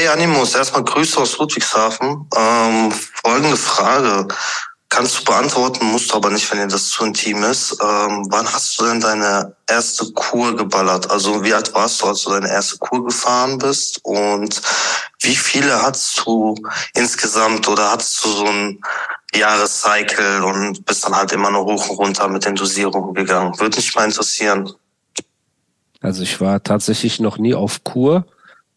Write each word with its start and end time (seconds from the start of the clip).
Hey 0.00 0.08
Animus, 0.08 0.54
erstmal 0.54 0.82
Grüße 0.82 1.20
aus 1.20 1.36
Ludwigshafen. 1.36 2.26
Ähm, 2.34 2.90
folgende 3.22 3.58
Frage. 3.58 4.28
Kannst 4.88 5.18
du 5.18 5.24
beantworten, 5.24 5.84
musst 5.84 6.10
du 6.10 6.14
aber 6.14 6.30
nicht, 6.30 6.50
wenn 6.50 6.58
dir 6.58 6.68
das 6.68 6.88
zu 6.88 7.04
intim 7.04 7.42
ist. 7.42 7.72
Ähm, 7.72 8.26
wann 8.30 8.50
hast 8.50 8.80
du 8.80 8.86
denn 8.86 9.02
deine 9.02 9.54
erste 9.68 10.10
Kur 10.12 10.56
geballert? 10.56 11.10
Also 11.10 11.44
wie 11.44 11.52
alt 11.52 11.74
warst 11.74 12.00
du, 12.00 12.06
als 12.06 12.22
du 12.22 12.30
deine 12.30 12.48
erste 12.48 12.78
Kur 12.78 13.04
gefahren 13.04 13.58
bist? 13.58 14.00
Und 14.02 14.62
wie 15.20 15.36
viele 15.36 15.82
hattest 15.82 16.22
du 16.24 16.54
insgesamt 16.94 17.68
oder 17.68 17.92
hattest 17.92 18.24
du 18.24 18.30
so 18.30 18.46
ein 18.46 18.80
Jahrescycle 19.34 20.42
und 20.42 20.82
bist 20.86 21.04
dann 21.04 21.14
halt 21.14 21.32
immer 21.32 21.50
nur 21.50 21.66
hoch 21.66 21.90
und 21.90 21.98
runter 21.98 22.26
mit 22.28 22.46
den 22.46 22.54
Dosierungen 22.54 23.12
gegangen? 23.12 23.52
Würde 23.60 23.76
mich 23.76 23.94
mal 23.94 24.06
interessieren. 24.06 24.72
Also 26.00 26.22
ich 26.22 26.40
war 26.40 26.62
tatsächlich 26.62 27.20
noch 27.20 27.36
nie 27.36 27.54
auf 27.54 27.84
Kur. 27.84 28.24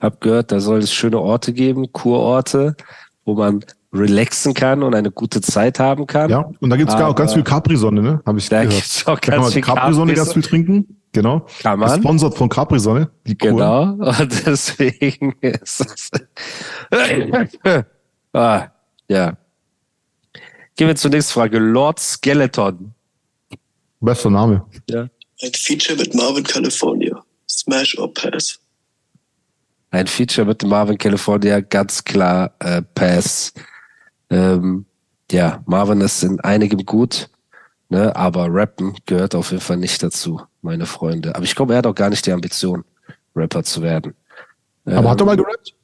Hab 0.04 0.20
gehört, 0.20 0.52
da 0.52 0.60
soll 0.60 0.80
es 0.80 0.94
schöne 0.94 1.18
Orte 1.18 1.54
geben, 1.54 1.94
Kurorte, 1.94 2.76
wo 3.24 3.36
man 3.36 3.64
relaxen 3.94 4.54
kann 4.54 4.84
und 4.84 4.94
eine 4.94 5.12
gute 5.12 5.40
Zeit 5.40 5.80
haben 5.80 6.08
kann. 6.08 6.30
Ja, 6.30 6.52
und 6.60 6.70
da 6.70 6.76
gibt's 6.76 6.94
auch 6.94 7.16
ganz 7.16 7.34
viel 7.34 7.44
Capri-Sonne, 7.44 8.02
ne? 8.02 8.22
Habe 8.26 8.38
ich 8.38 8.50
da 8.50 8.64
gehört. 8.64 8.76
Gibt's 8.76 9.08
auch 9.08 9.20
Da 9.20 9.20
kann 9.22 9.36
ganz 9.36 9.44
man 9.46 9.54
viel 9.54 9.62
Capri-Sonne 9.62 10.14
ganz 10.14 10.34
viel 10.34 10.42
trinken. 10.42 10.98
Genau. 11.14 11.46
Kann 11.62 11.80
man. 11.80 11.90
Gesponsert 11.90 12.36
von 12.36 12.50
Capri-Sonne. 12.50 13.12
Genau. 13.24 13.84
Und 13.94 14.46
deswegen 14.46 15.36
ist 15.40 15.80
es. 15.80 16.12
ah, 18.34 18.68
ja. 19.08 19.38
Gehen 20.76 20.88
wir 20.88 20.96
zur 20.98 21.12
nächsten 21.12 21.32
Frage. 21.32 21.60
Lord 21.60 22.00
Skeleton. 22.00 22.94
Bester 24.02 24.30
Name. 24.30 24.66
Ja. 24.90 25.08
Ein 25.42 25.54
Feature 25.54 25.98
mit 25.98 26.14
Marvin 26.14 26.44
California. 26.44 27.24
Smash 27.48 27.98
or 27.98 28.14
Pass. 28.14 28.60
Ein 29.94 30.08
Feature 30.08 30.48
mit 30.48 30.60
dem 30.64 30.70
Marvin 30.70 30.98
California, 30.98 31.60
ganz 31.60 32.04
klar 32.04 32.52
äh, 32.58 32.82
Pass. 32.96 33.54
Ähm, 34.32 34.86
ja, 35.30 35.62
Marvin 35.68 36.02
ist 36.02 36.24
in 36.24 36.40
einigem 36.40 36.84
gut, 36.84 37.30
ne, 37.90 38.16
aber 38.16 38.48
Rappen 38.50 38.96
gehört 39.06 39.36
auf 39.36 39.52
jeden 39.52 39.62
Fall 39.62 39.78
nicht 39.78 40.02
dazu, 40.02 40.42
meine 40.64 40.88
Freunde. 40.88 41.36
Aber 41.36 41.44
ich 41.44 41.54
glaube, 41.54 41.74
er 41.74 41.78
hat 41.78 41.86
auch 41.86 41.94
gar 41.94 42.10
nicht 42.10 42.26
die 42.26 42.32
Ambition, 42.32 42.84
Rapper 43.36 43.62
zu 43.64 43.84
werden. 43.84 44.16
Aber 44.86 44.98
Ähm, 44.98 45.10
hat 45.10 45.20
er 45.22 45.26
mal 45.28 45.38
gerappt? 45.38 45.76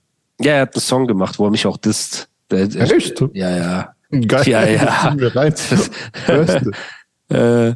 Ja, 0.41 0.53
er 0.53 0.61
hat 0.61 0.73
einen 0.73 0.81
Song 0.81 1.05
gemacht, 1.05 1.37
wo 1.37 1.45
er 1.45 1.51
mich 1.51 1.67
auch 1.67 1.77
disst. 1.77 2.29
Der, 2.49 2.61
Echt? 2.63 3.23
Ja, 3.33 3.49
ja. 3.55 3.93
Geil. 4.25 4.43
Ja, 4.47 4.65
ja. 4.65 5.15
Beste. 6.25 6.71
Äh, 7.29 7.75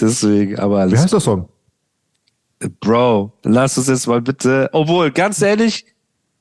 deswegen, 0.00 0.58
aber 0.58 0.78
Wie 0.78 0.80
alles. 0.80 1.00
heißt 1.02 1.12
der 1.12 1.20
Song? 1.20 1.50
Bro, 2.80 3.32
lass 3.44 3.76
uns 3.78 3.88
jetzt 3.88 4.06
mal 4.06 4.22
bitte. 4.22 4.68
Obwohl, 4.72 5.10
ganz 5.10 5.42
ehrlich, 5.42 5.84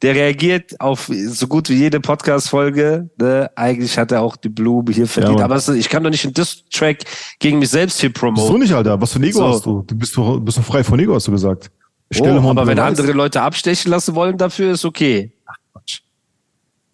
der 0.01 0.15
reagiert 0.15 0.79
auf 0.79 1.09
so 1.27 1.47
gut 1.47 1.69
wie 1.69 1.75
jede 1.75 1.99
Podcast-Folge. 1.99 3.09
Ne? 3.19 3.49
Eigentlich 3.55 3.97
hat 3.97 4.11
er 4.11 4.21
auch 4.21 4.35
die 4.35 4.49
Blume 4.49 4.91
hier 4.93 5.07
verdient. 5.07 5.35
Mann. 5.35 5.43
aber 5.43 5.55
es- 5.55 5.67
ich 5.69 5.89
kann 5.89 6.03
doch 6.03 6.09
nicht 6.09 6.23
einen 6.25 6.33
Diss-Track 6.33 6.99
gegen 7.39 7.59
mich 7.59 7.69
selbst 7.69 7.99
hier 7.99 8.09
So 8.15 8.19
promoten. 8.19 8.59
nicht, 8.59 8.73
Alter. 8.73 8.99
Was 9.01 9.13
für 9.13 9.19
ein 9.19 9.23
Ego 9.23 9.39
So. 9.39 9.47
hast 9.47 9.65
du? 9.65 9.83
Du 9.85 9.95
bist 9.95 10.15
doch, 10.17 10.39
bist 10.39 10.57
doch 10.57 10.63
frei 10.63 10.83
von 10.83 10.99
Ego, 10.99 11.15
hast 11.15 11.27
du 11.27 11.31
gesagt. 11.31 11.71
Oh, 12.19 12.23
mal 12.25 12.51
aber 12.51 12.67
wenn 12.67 12.75
Beweis. 12.77 12.99
andere 12.99 13.11
Leute 13.13 13.41
abstechen 13.41 13.89
lassen 13.91 14.13
wollen, 14.15 14.37
dafür 14.37 14.73
ist 14.73 14.85
okay. 14.85 15.31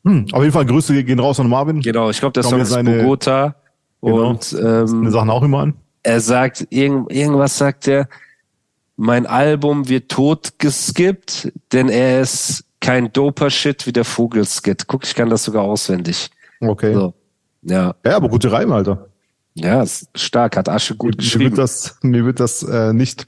Hm, 0.04 0.26
auf 0.32 0.42
jeden 0.42 0.54
Fall 0.54 0.66
Grüße 0.66 1.04
gehen 1.04 1.20
raus 1.20 1.40
an 1.40 1.48
Marvin. 1.50 1.80
Genau, 1.82 2.10
ich 2.10 2.20
glaube, 2.20 2.34
der 2.34 2.44
Kommen 2.44 2.54
Song 2.54 2.62
ist 2.62 2.70
seine- 2.70 2.98
Bogota. 3.04 3.56
Genau. 4.02 4.30
Und 4.32 4.56
ähm, 4.60 5.12
Sachen 5.12 5.30
auch 5.30 5.44
immer 5.44 5.60
an. 5.60 5.74
er 6.02 6.20
sagt, 6.20 6.66
irgend, 6.72 7.12
irgendwas 7.12 7.56
sagt 7.58 7.88
er, 7.88 8.08
mein 8.98 9.26
Album 9.26 9.88
wird 9.90 10.10
tot 10.10 10.54
geskippt, 10.58 11.52
denn 11.72 11.90
er 11.90 12.22
ist 12.22 12.64
kein 12.80 13.12
doper 13.14 13.50
Shit 13.50 13.86
wie 13.88 13.94
der 13.94 14.06
Vogelskit. 14.06 14.88
Guck, 14.88 15.04
ich 15.06 15.16
kann 15.16 15.30
das 15.30 15.44
sogar 15.44 15.64
auswendig. 15.64 16.30
Okay. 16.60 16.94
So. 16.94 17.14
Ja, 17.64 17.96
Ja, 18.06 18.16
aber 18.16 18.28
gute 18.30 18.52
Reime, 18.52 18.74
Alter. 18.76 19.08
ja, 19.54 19.82
ist 19.84 20.08
stark, 20.16 20.58
hat 20.58 20.68
Asche 20.70 20.96
gut 20.96 21.12
Mir 21.12 21.18
wird 21.18 21.24
geschrieben. 21.24 21.56
das, 21.56 21.98
mir 22.02 22.26
wird 22.26 22.40
das 22.40 22.64
äh, 22.64 22.94
nicht 22.94 23.28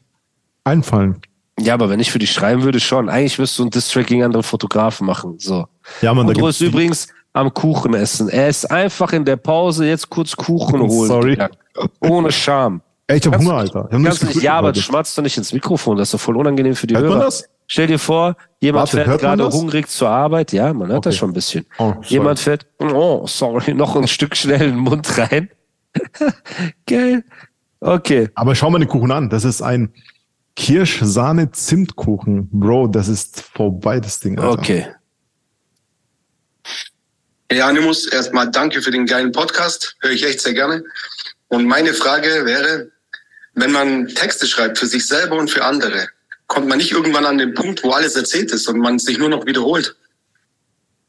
einfallen. 0.63 1.19
Ja, 1.59 1.75
aber 1.75 1.89
wenn 1.89 1.99
ich 1.99 2.11
für 2.11 2.17
dich 2.19 2.31
schreiben 2.31 2.63
würde, 2.63 2.79
schon. 2.79 3.09
Eigentlich 3.09 3.37
wirst 3.37 3.59
du 3.59 3.63
ein 3.65 3.69
Distrack 3.69 4.07
gegen 4.07 4.23
andere 4.23 4.41
Fotografen 4.41 5.05
machen. 5.05 5.35
So. 5.37 5.67
Ja, 6.01 6.13
man, 6.15 6.25
da 6.25 6.31
Andro 6.31 6.45
gibt's 6.47 6.61
ist 6.61 6.67
übrigens 6.67 7.07
am 7.33 7.53
Kuchen 7.53 7.93
essen. 7.93 8.27
Er 8.29 8.49
ist 8.49 8.65
einfach 8.71 9.13
in 9.13 9.23
der 9.23 9.35
Pause 9.35 9.85
jetzt 9.85 10.09
kurz 10.09 10.35
Kuchen 10.35 10.81
holen. 10.89 11.07
Sorry. 11.07 11.37
Ohne 11.99 12.31
Scham. 12.31 12.81
Ey, 13.07 13.17
ich 13.17 13.25
hab 13.27 13.37
Hunger, 13.37 13.55
Alter. 13.55 13.87
Ich 13.89 13.95
hab 13.97 14.03
das 14.03 14.23
nicht, 14.23 14.41
ja, 14.41 14.53
aber 14.53 14.69
gerade. 14.69 14.81
schmatzt 14.81 15.17
doch 15.17 15.23
nicht 15.23 15.37
ins 15.37 15.51
Mikrofon. 15.53 15.97
Das 15.97 16.07
ist 16.07 16.13
doch 16.13 16.19
voll 16.21 16.37
unangenehm 16.37 16.75
für 16.75 16.87
die 16.87 16.95
Hört 16.95 17.03
Hörer. 17.05 17.15
man 17.17 17.25
das? 17.25 17.49
Stell 17.67 17.87
dir 17.87 17.99
vor, 17.99 18.35
jemand 18.61 18.93
Warte, 18.93 19.05
fährt 19.05 19.21
gerade 19.21 19.43
das? 19.43 19.53
hungrig 19.53 19.87
zur 19.89 20.09
Arbeit. 20.09 20.51
Ja, 20.53 20.73
man 20.73 20.89
hört 20.89 21.05
das 21.05 21.13
Okay. 21.15 21.19
schon 21.19 21.29
ein 21.31 21.33
bisschen. 21.33 21.65
Oh. 21.79 21.93
Jemand 22.03 22.39
fährt, 22.39 22.65
oh, 22.79 23.25
sorry, 23.27 23.73
noch 23.75 23.95
ein 23.95 24.07
Stück 24.07 24.35
schnell 24.37 24.61
in 24.61 24.69
den 24.71 24.77
Mund 24.79 25.17
rein. 25.17 25.49
Geil. 26.87 27.23
Okay. 27.79 28.29
Aber 28.35 28.55
schau 28.55 28.69
mal 28.69 28.79
den 28.79 28.87
Kuchen 28.87 29.11
an. 29.11 29.29
Das 29.29 29.43
ist 29.43 29.61
ein 29.61 29.93
Kirsch-Sahne-Zimtkuchen. 30.55 32.47
Bro, 32.51 32.87
das 32.87 33.07
ist 33.09 33.41
vorbei, 33.41 33.99
das 33.99 34.19
Ding. 34.19 34.39
Alter. 34.39 34.51
Okay. 34.59 34.87
Hey 37.49 37.61
Animus, 37.61 38.07
erstmal 38.07 38.49
danke 38.49 38.81
für 38.81 38.91
den 38.91 39.05
geilen 39.05 39.31
Podcast. 39.31 39.95
Höre 40.01 40.11
ich 40.11 40.25
echt 40.25 40.41
sehr 40.41 40.53
gerne. 40.53 40.83
Und 41.53 41.67
meine 41.67 41.93
Frage 41.93 42.45
wäre, 42.45 42.89
wenn 43.53 43.71
man 43.71 44.07
Texte 44.07 44.47
schreibt 44.47 44.79
für 44.79 44.87
sich 44.87 45.05
selber 45.05 45.35
und 45.37 45.51
für 45.51 45.63
andere, 45.63 46.07
kommt 46.47 46.67
man 46.67 46.79
nicht 46.79 46.91
irgendwann 46.91 47.25
an 47.27 47.37
den 47.37 47.53
Punkt, 47.53 47.83
wo 47.83 47.91
alles 47.91 48.15
erzählt 48.15 48.51
ist 48.51 48.67
und 48.67 48.79
man 48.79 48.97
sich 48.97 49.19
nur 49.19 49.29
noch 49.29 49.45
wiederholt? 49.45 49.95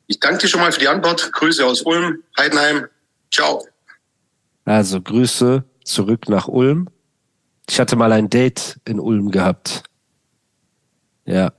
Ich 0.07 0.21
danke 0.21 0.41
dir 0.43 0.49
schon 0.49 0.61
mal 0.61 0.71
für 0.71 0.81
die 0.81 0.89
Antwort. 0.89 1.33
Grüße 1.33 1.65
aus 1.65 1.81
Ulm, 1.81 2.23
Heidenheim. 2.39 2.87
Ciao. 3.33 3.67
Also 4.67 5.01
Grüße 5.01 5.65
zurück 5.83 6.29
nach 6.29 6.47
Ulm. 6.47 6.89
Ich 7.71 7.81
hatte 7.81 7.97
mal 7.97 8.13
ein 8.13 8.29
Date 8.29 8.79
in 8.85 9.01
Ulm 9.01 9.31
gehabt. 9.31 9.85
Ja. 11.25 11.53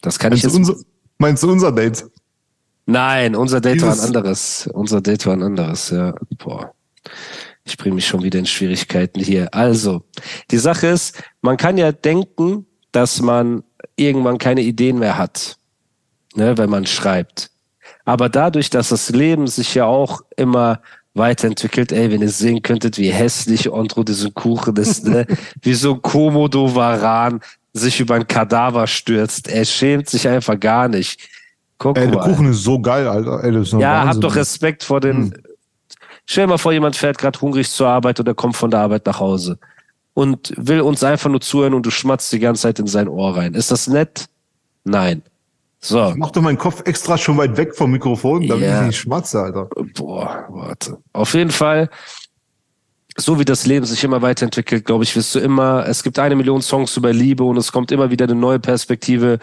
Das 0.00 0.18
kann 0.18 0.32
ich 0.32 0.42
Meinst 0.44 0.56
du, 0.56 0.60
jetzt. 0.60 0.68
unser, 0.70 0.84
meinst 1.18 1.42
du 1.42 1.52
unser 1.52 1.72
Date? 1.72 2.06
Nein, 2.86 3.36
unser 3.36 3.60
Date 3.60 3.82
war 3.82 3.88
ein 3.90 3.92
Dieses- 3.96 4.06
anderes. 4.06 4.70
Unser 4.72 5.02
Date 5.02 5.26
war 5.26 5.34
ein 5.34 5.42
anderes, 5.42 5.90
ja. 5.90 6.14
Boah. 6.38 6.72
Ich 7.70 7.76
bringe 7.78 7.94
mich 7.94 8.06
schon 8.06 8.22
wieder 8.22 8.38
in 8.38 8.46
Schwierigkeiten 8.46 9.20
hier. 9.20 9.54
Also, 9.54 10.02
die 10.50 10.58
Sache 10.58 10.88
ist, 10.88 11.22
man 11.40 11.56
kann 11.56 11.78
ja 11.78 11.92
denken, 11.92 12.66
dass 12.92 13.20
man 13.22 13.62
irgendwann 13.96 14.38
keine 14.38 14.62
Ideen 14.62 14.98
mehr 14.98 15.16
hat, 15.16 15.56
ne, 16.34 16.58
wenn 16.58 16.68
man 16.68 16.86
schreibt. 16.86 17.50
Aber 18.04 18.28
dadurch, 18.28 18.70
dass 18.70 18.88
das 18.88 19.10
Leben 19.10 19.46
sich 19.46 19.74
ja 19.74 19.84
auch 19.84 20.22
immer 20.36 20.80
weiterentwickelt, 21.14 21.92
ey, 21.92 22.10
wenn 22.10 22.22
ihr 22.22 22.28
sehen 22.30 22.62
könntet, 22.62 22.98
wie 22.98 23.10
hässlich 23.10 23.72
Andro 23.72 24.02
diesen 24.02 24.34
Kuchen 24.34 24.76
ist, 24.76 25.06
ne? 25.06 25.26
wie 25.62 25.74
so 25.74 25.94
ein 25.94 26.02
Komodo-Varan 26.02 27.40
sich 27.72 28.00
über 28.00 28.16
ein 28.16 28.26
Kadaver 28.26 28.86
stürzt. 28.86 29.48
Er 29.48 29.64
schämt 29.64 30.08
sich 30.08 30.26
einfach 30.26 30.58
gar 30.58 30.88
nicht. 30.88 31.28
Guck 31.78 31.96
Ey, 31.96 32.08
der 32.08 32.16
mal. 32.16 32.24
Kuchen 32.24 32.50
ist 32.50 32.64
so 32.64 32.80
geil, 32.80 33.06
Alter. 33.06 33.42
Ey, 33.44 33.52
Ja, 33.52 33.60
Wahnsinn. 33.62 33.80
hab 33.80 34.20
doch 34.20 34.36
Respekt 34.36 34.82
vor 34.82 35.00
den. 35.00 35.34
Stell 36.30 36.44
dir 36.44 36.50
mal 36.50 36.58
vor, 36.58 36.72
jemand 36.72 36.94
fährt 36.94 37.18
gerade 37.18 37.40
hungrig 37.40 37.68
zur 37.68 37.88
Arbeit 37.88 38.20
oder 38.20 38.34
kommt 38.34 38.54
von 38.56 38.70
der 38.70 38.78
Arbeit 38.78 39.04
nach 39.04 39.18
Hause 39.18 39.58
und 40.14 40.52
will 40.56 40.80
uns 40.80 41.02
einfach 41.02 41.28
nur 41.28 41.40
zuhören 41.40 41.74
und 41.74 41.84
du 41.84 41.90
schmatzt 41.90 42.30
die 42.32 42.38
ganze 42.38 42.62
Zeit 42.62 42.78
in 42.78 42.86
sein 42.86 43.08
Ohr 43.08 43.36
rein. 43.36 43.54
Ist 43.54 43.72
das 43.72 43.88
nett? 43.88 44.26
Nein. 44.84 45.22
So, 45.80 46.12
Mach 46.16 46.30
doch 46.30 46.40
meinen 46.40 46.56
Kopf 46.56 46.82
extra 46.86 47.18
schon 47.18 47.36
weit 47.36 47.56
weg 47.56 47.74
vom 47.74 47.90
Mikrofon, 47.90 48.46
damit 48.46 48.62
Ja. 48.64 48.82
ich 48.82 48.86
nicht 48.86 48.98
schmatze, 48.98 49.40
Alter. 49.42 49.68
boah, 49.96 50.44
warte. 50.50 50.98
Auf 51.12 51.34
jeden 51.34 51.50
Fall, 51.50 51.90
so 53.16 53.38
wie 53.38 53.44
das 53.44 53.66
Leben 53.66 53.84
sich 53.84 54.04
immer 54.04 54.22
weiterentwickelt, 54.22 54.84
glaube 54.84 55.04
ich, 55.04 55.14
wirst 55.16 55.34
du 55.34 55.40
immer, 55.40 55.84
es 55.86 56.02
gibt 56.02 56.18
eine 56.18 56.36
Million 56.36 56.62
Songs 56.62 56.96
über 56.96 57.12
Liebe 57.12 57.44
und 57.44 57.56
es 57.56 57.72
kommt 57.72 57.90
immer 57.92 58.10
wieder 58.10 58.24
eine 58.24 58.34
neue 58.34 58.60
Perspektive. 58.60 59.38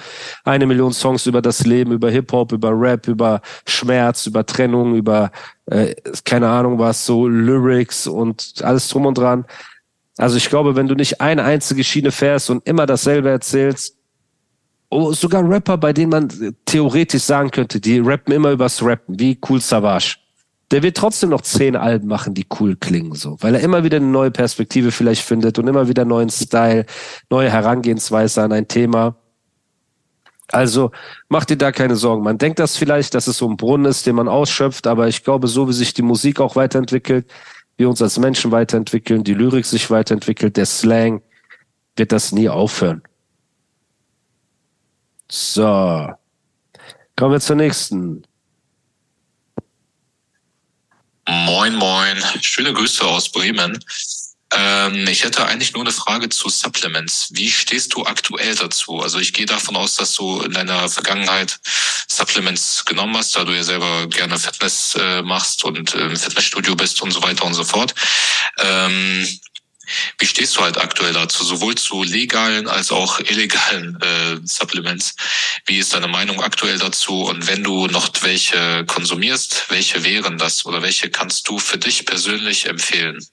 Eine 0.46 0.66
Million 0.66 0.94
Songs 0.94 1.26
über 1.26 1.42
das 1.42 1.66
Leben, 1.66 1.92
über 1.92 2.10
Hip-Hop, 2.10 2.52
über 2.54 2.72
Rap, 2.72 3.08
über 3.08 3.42
Schmerz, 3.68 4.26
über 4.26 4.46
Trennung, 4.46 4.96
über, 4.96 5.32
äh, 5.66 5.96
keine 6.24 6.48
Ahnung 6.48 6.80
was, 6.80 7.06
so 7.06 7.28
Lyrics 7.28 8.08
und 8.08 8.56
alles 8.64 8.88
drum 8.88 9.06
und 9.06 9.18
dran. 9.18 9.46
Also 10.18 10.38
ich 10.38 10.50
glaube, 10.50 10.76
wenn 10.76 10.88
du 10.88 10.96
nicht 10.96 11.22
eine 11.22 11.44
einzige 11.44 11.84
Schiene 11.84 12.12
fährst 12.12 12.50
und 12.50 12.66
immer 12.68 12.86
dasselbe 12.86 13.30
erzählst, 13.30 13.96
oh, 14.90 15.12
sogar 15.12 15.48
Rapper, 15.48 15.78
bei 15.78 15.94
denen 15.94 16.10
man 16.10 16.56
theoretisch 16.66 17.24
sagen 17.24 17.52
könnte, 17.52 17.80
die 17.80 18.00
rappen 18.00 18.34
immer 18.34 18.52
übers 18.52 18.82
Rappen, 18.82 19.20
wie 19.20 19.38
Cool 19.48 19.62
Savage. 19.62 20.16
Der 20.72 20.84
wird 20.84 20.98
trotzdem 20.98 21.30
noch 21.30 21.42
zehn 21.42 21.76
Alben 21.78 22.08
machen, 22.08 22.34
die 22.34 22.46
cool 22.60 22.76
klingen, 22.76 23.16
so, 23.16 23.38
weil 23.40 23.56
er 23.56 23.62
immer 23.62 23.84
wieder 23.86 23.98
eine 23.98 24.08
neue 24.08 24.32
Perspektive 24.32 24.92
vielleicht 24.92 25.24
findet 25.24 25.58
und 25.60 25.68
immer 25.68 25.88
wieder 25.88 26.04
neuen 26.04 26.30
Style, 26.30 26.86
neue 27.30 27.50
Herangehensweise 27.50 28.42
an 28.42 28.52
ein 28.52 28.68
Thema. 28.68 29.16
Also 30.52 30.92
mach 31.30 31.46
dir 31.46 31.58
da 31.58 31.72
keine 31.72 31.96
Sorgen. 31.96 32.24
Man 32.24 32.38
denkt 32.38 32.60
das 32.60 32.78
vielleicht, 32.78 33.14
dass 33.14 33.28
es 33.28 33.38
so 33.38 33.50
ein 33.50 33.58
Brunnen 33.58 33.86
ist, 33.86 34.06
den 34.06 34.16
man 34.16 34.28
ausschöpft, 34.28 34.88
aber 34.88 35.08
ich 35.08 35.24
glaube, 35.24 35.48
so 35.48 35.68
wie 35.68 35.74
sich 35.74 35.94
die 35.94 36.02
Musik 36.02 36.40
auch 36.40 36.56
weiterentwickelt, 36.56 37.30
wir 37.78 37.90
uns 37.90 38.02
als 38.02 38.18
Menschen 38.18 38.52
weiterentwickeln, 38.52 39.24
die 39.24 39.34
Lyrik 39.34 39.66
sich 39.66 39.90
weiterentwickelt, 39.90 40.58
der 40.58 40.66
Slang, 40.66 41.22
wird 41.96 42.12
das 42.12 42.32
nie 42.32 42.50
aufhören. 42.50 43.04
So. 45.30 46.10
Kommen 47.16 47.32
wir 47.32 47.40
zur 47.40 47.56
nächsten. 47.56 48.24
Moin, 51.28 51.76
moin. 51.76 52.18
Schöne 52.42 52.72
Grüße 52.72 53.04
aus 53.04 53.30
Bremen. 53.30 53.84
Ähm, 54.54 55.06
ich 55.10 55.26
hätte 55.26 55.46
eigentlich 55.46 55.74
nur 55.74 55.84
eine 55.84 55.92
Frage 55.92 56.30
zu 56.30 56.48
Supplements. 56.48 57.28
Wie 57.34 57.52
stehst 57.52 57.94
du 57.94 58.06
aktuell 58.06 58.56
dazu? 58.56 59.02
Also 59.02 59.20
ich 59.20 59.34
gehe 59.34 59.46
davon 59.46 59.76
aus, 59.76 59.96
dass 59.96 60.14
du 60.14 60.42
in 60.42 60.54
deiner 60.54 60.88
Vergangenheit 60.88 61.60
Supplements 62.08 62.86
genommen 62.86 63.18
hast, 63.18 63.36
da 63.36 63.44
du 63.44 63.52
ja 63.52 63.64
selber 63.64 64.08
gerne 64.08 64.40
Fitness 64.40 64.96
äh, 64.96 65.22
machst 65.22 65.66
und 65.66 65.94
im 65.96 66.16
Fitnessstudio 66.16 66.76
bist 66.78 67.02
und 67.02 67.12
so 67.12 67.22
weiter 67.22 67.44
und 67.44 67.56
so 67.56 67.66
fort. 67.66 67.94
Ähm, 68.60 69.28
wie 70.18 70.26
stehst 70.26 70.56
du 70.56 70.62
halt 70.62 70.78
aktuell 70.78 71.14
dazu, 71.14 71.44
sowohl 71.44 71.76
zu 71.76 72.04
legalen 72.04 72.68
als 72.68 72.92
auch 72.92 73.20
illegalen 73.20 74.00
äh, 74.02 74.38
Supplements? 74.44 75.16
Wie 75.66 75.78
ist 75.78 75.94
deine 75.94 76.08
Meinung 76.08 76.42
aktuell 76.42 76.78
dazu? 76.78 77.24
Und 77.24 77.48
wenn 77.48 77.64
du 77.64 77.88
noch 77.88 78.10
welche 78.22 78.86
konsumierst, 78.86 79.66
welche 79.70 80.04
wären 80.04 80.38
das 80.38 80.66
oder 80.66 80.82
welche 80.82 81.10
kannst 81.10 81.48
du 81.48 81.60
für 81.60 81.78
dich 81.78 82.06
persönlich 82.06 82.66
empfehlen? 82.66 83.26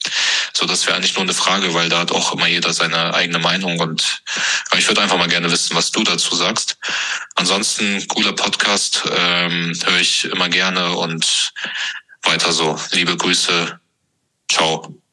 So, 0.53 0.67
das 0.67 0.87
wäre 0.87 0.97
eigentlich 0.97 1.15
nur 1.15 1.25
eine 1.25 1.35
Frage, 1.35 1.75
weil 1.75 1.89
da 1.89 2.01
hat 2.01 2.12
auch 2.12 2.33
immer 2.33 2.47
jeder 2.47 2.73
seine 2.73 3.15
eigene 3.15 3.39
Meinung 3.39 3.81
und 3.81 4.23
aber 4.71 4.79
ich 4.79 4.89
würde 4.89 5.03
einfach 5.03 5.19
mal 5.19 5.29
gerne 5.29 5.50
wissen, 5.50 5.77
was 5.77 5.91
du 5.91 6.03
dazu 6.03 6.35
sagst. 6.35 6.77
Ansonsten 7.35 8.07
cooler 8.09 8.33
Podcast, 8.33 9.03
ähm, 9.11 9.73
höre 9.85 10.00
ich 10.00 10.25
immer 10.25 10.49
gerne 10.49 10.97
und 10.97 11.53
weiter 12.23 12.53
so. 12.53 12.79
Liebe 12.93 13.17
Grüße. 13.17 13.81
Ciao. 14.50 15.04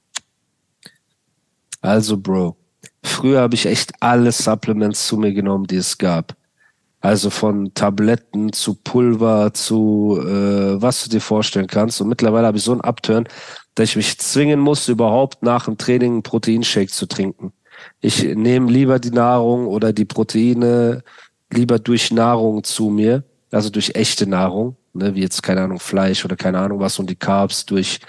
Also, 1.81 2.17
Bro, 2.17 2.57
früher 3.03 3.41
habe 3.41 3.55
ich 3.55 3.65
echt 3.65 3.91
alle 3.99 4.31
Supplements 4.31 5.07
zu 5.07 5.17
mir 5.17 5.33
genommen, 5.33 5.65
die 5.67 5.77
es 5.77 5.97
gab. 5.97 6.35
Also 7.01 7.31
von 7.31 7.73
Tabletten 7.73 8.53
zu 8.53 8.75
Pulver 8.75 9.53
zu 9.55 10.19
äh, 10.21 10.79
was 10.79 11.03
du 11.03 11.09
dir 11.09 11.21
vorstellen 11.21 11.65
kannst. 11.65 11.99
Und 11.99 12.09
mittlerweile 12.09 12.45
habe 12.45 12.57
ich 12.57 12.63
so 12.63 12.73
einen 12.73 12.81
Upturn, 12.81 13.27
dass 13.73 13.89
ich 13.89 13.95
mich 13.95 14.19
zwingen 14.19 14.59
muss, 14.59 14.87
überhaupt 14.87 15.41
nach 15.41 15.65
dem 15.65 15.77
Training 15.77 16.11
einen 16.13 16.23
Proteinshake 16.23 16.91
zu 16.91 17.07
trinken. 17.07 17.53
Ich 18.01 18.23
nehme 18.23 18.71
lieber 18.71 18.99
die 18.99 19.09
Nahrung 19.09 19.65
oder 19.65 19.93
die 19.93 20.05
Proteine 20.05 21.03
lieber 21.51 21.79
durch 21.79 22.11
Nahrung 22.11 22.63
zu 22.63 22.89
mir, 22.89 23.23
also 23.51 23.71
durch 23.71 23.95
echte 23.95 24.27
Nahrung, 24.27 24.75
ne, 24.93 25.15
wie 25.15 25.21
jetzt 25.21 25.41
keine 25.41 25.61
Ahnung 25.61 25.79
Fleisch 25.79 26.23
oder 26.23 26.35
keine 26.35 26.59
Ahnung 26.59 26.79
was 26.79 26.99
und 26.99 27.09
die 27.09 27.15
Carbs 27.15 27.65
durch 27.65 27.99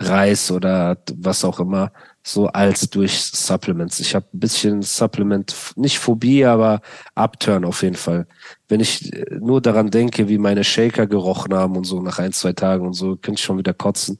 Reis 0.00 0.50
oder 0.50 0.98
was 1.14 1.44
auch 1.44 1.60
immer 1.60 1.92
so 2.22 2.48
als 2.48 2.90
durch 2.90 3.18
Supplements. 3.18 4.00
Ich 4.00 4.14
habe 4.14 4.26
ein 4.34 4.40
bisschen 4.40 4.82
Supplement, 4.82 5.54
nicht 5.76 5.98
Phobie, 5.98 6.44
aber 6.44 6.80
Upturn 7.14 7.64
auf 7.64 7.82
jeden 7.82 7.96
Fall. 7.96 8.26
Wenn 8.68 8.80
ich 8.80 9.12
äh, 9.12 9.38
nur 9.40 9.60
daran 9.60 9.90
denke, 9.90 10.28
wie 10.28 10.38
meine 10.38 10.64
Shaker 10.64 11.06
gerochen 11.06 11.54
haben 11.54 11.76
und 11.76 11.84
so 11.84 12.00
nach 12.00 12.18
ein, 12.18 12.32
zwei 12.32 12.52
Tagen 12.52 12.86
und 12.86 12.92
so, 12.92 13.16
könnte 13.16 13.38
ich 13.38 13.44
schon 13.44 13.58
wieder 13.58 13.72
kotzen. 13.72 14.18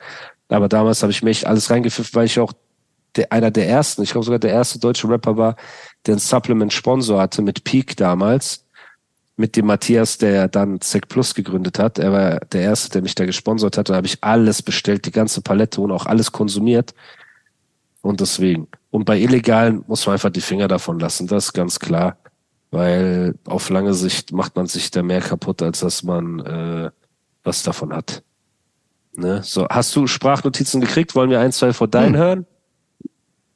Aber 0.48 0.68
damals 0.68 1.02
habe 1.02 1.12
ich 1.12 1.22
mir 1.22 1.30
echt 1.30 1.46
alles 1.46 1.70
reingepfiffen, 1.70 2.14
weil 2.14 2.26
ich 2.26 2.40
auch 2.40 2.52
der, 3.16 3.32
einer 3.32 3.50
der 3.50 3.68
ersten, 3.68 4.02
ich 4.02 4.12
glaube 4.12 4.24
sogar 4.24 4.38
der 4.38 4.52
erste 4.52 4.78
deutsche 4.78 5.08
Rapper 5.08 5.36
war, 5.36 5.56
der 6.06 6.14
einen 6.14 6.20
Supplement-Sponsor 6.20 7.20
hatte 7.20 7.42
mit 7.42 7.64
Peak 7.64 7.96
damals. 7.96 8.64
Mit 9.36 9.56
dem 9.56 9.66
Matthias, 9.66 10.18
der 10.18 10.48
dann 10.48 10.80
Sec 10.82 11.08
Plus 11.08 11.34
gegründet 11.34 11.78
hat. 11.78 11.98
Er 11.98 12.12
war 12.12 12.40
der 12.52 12.60
erste, 12.60 12.90
der 12.90 13.02
mich 13.02 13.14
da 13.14 13.24
gesponsert 13.24 13.78
hat. 13.78 13.88
Da 13.88 13.94
habe 13.94 14.06
ich 14.06 14.22
alles 14.22 14.60
bestellt, 14.60 15.06
die 15.06 15.12
ganze 15.12 15.40
Palette 15.40 15.80
und 15.80 15.92
auch 15.92 16.04
alles 16.04 16.30
konsumiert. 16.30 16.92
Und 18.02 18.20
deswegen. 18.20 18.68
Und 18.90 19.04
bei 19.04 19.18
illegalen 19.18 19.84
muss 19.86 20.06
man 20.06 20.14
einfach 20.14 20.30
die 20.30 20.40
Finger 20.40 20.68
davon 20.68 20.98
lassen, 20.98 21.26
das 21.26 21.46
ist 21.46 21.52
ganz 21.52 21.78
klar. 21.78 22.16
Weil 22.70 23.34
auf 23.46 23.68
lange 23.68 23.94
Sicht 23.94 24.32
macht 24.32 24.56
man 24.56 24.66
sich 24.66 24.90
da 24.90 25.02
mehr 25.02 25.20
kaputt, 25.20 25.60
als 25.62 25.80
dass 25.80 26.02
man 26.02 26.40
äh, 26.40 26.90
was 27.42 27.62
davon 27.62 27.92
hat. 27.92 28.22
Ne? 29.14 29.42
So, 29.42 29.66
hast 29.68 29.94
du 29.96 30.06
Sprachnotizen 30.06 30.80
gekriegt? 30.80 31.14
Wollen 31.14 31.30
wir 31.30 31.40
ein, 31.40 31.52
zwei 31.52 31.72
vor 31.72 31.88
deinen 31.88 32.14
hm. 32.14 32.20
hören? 32.20 32.46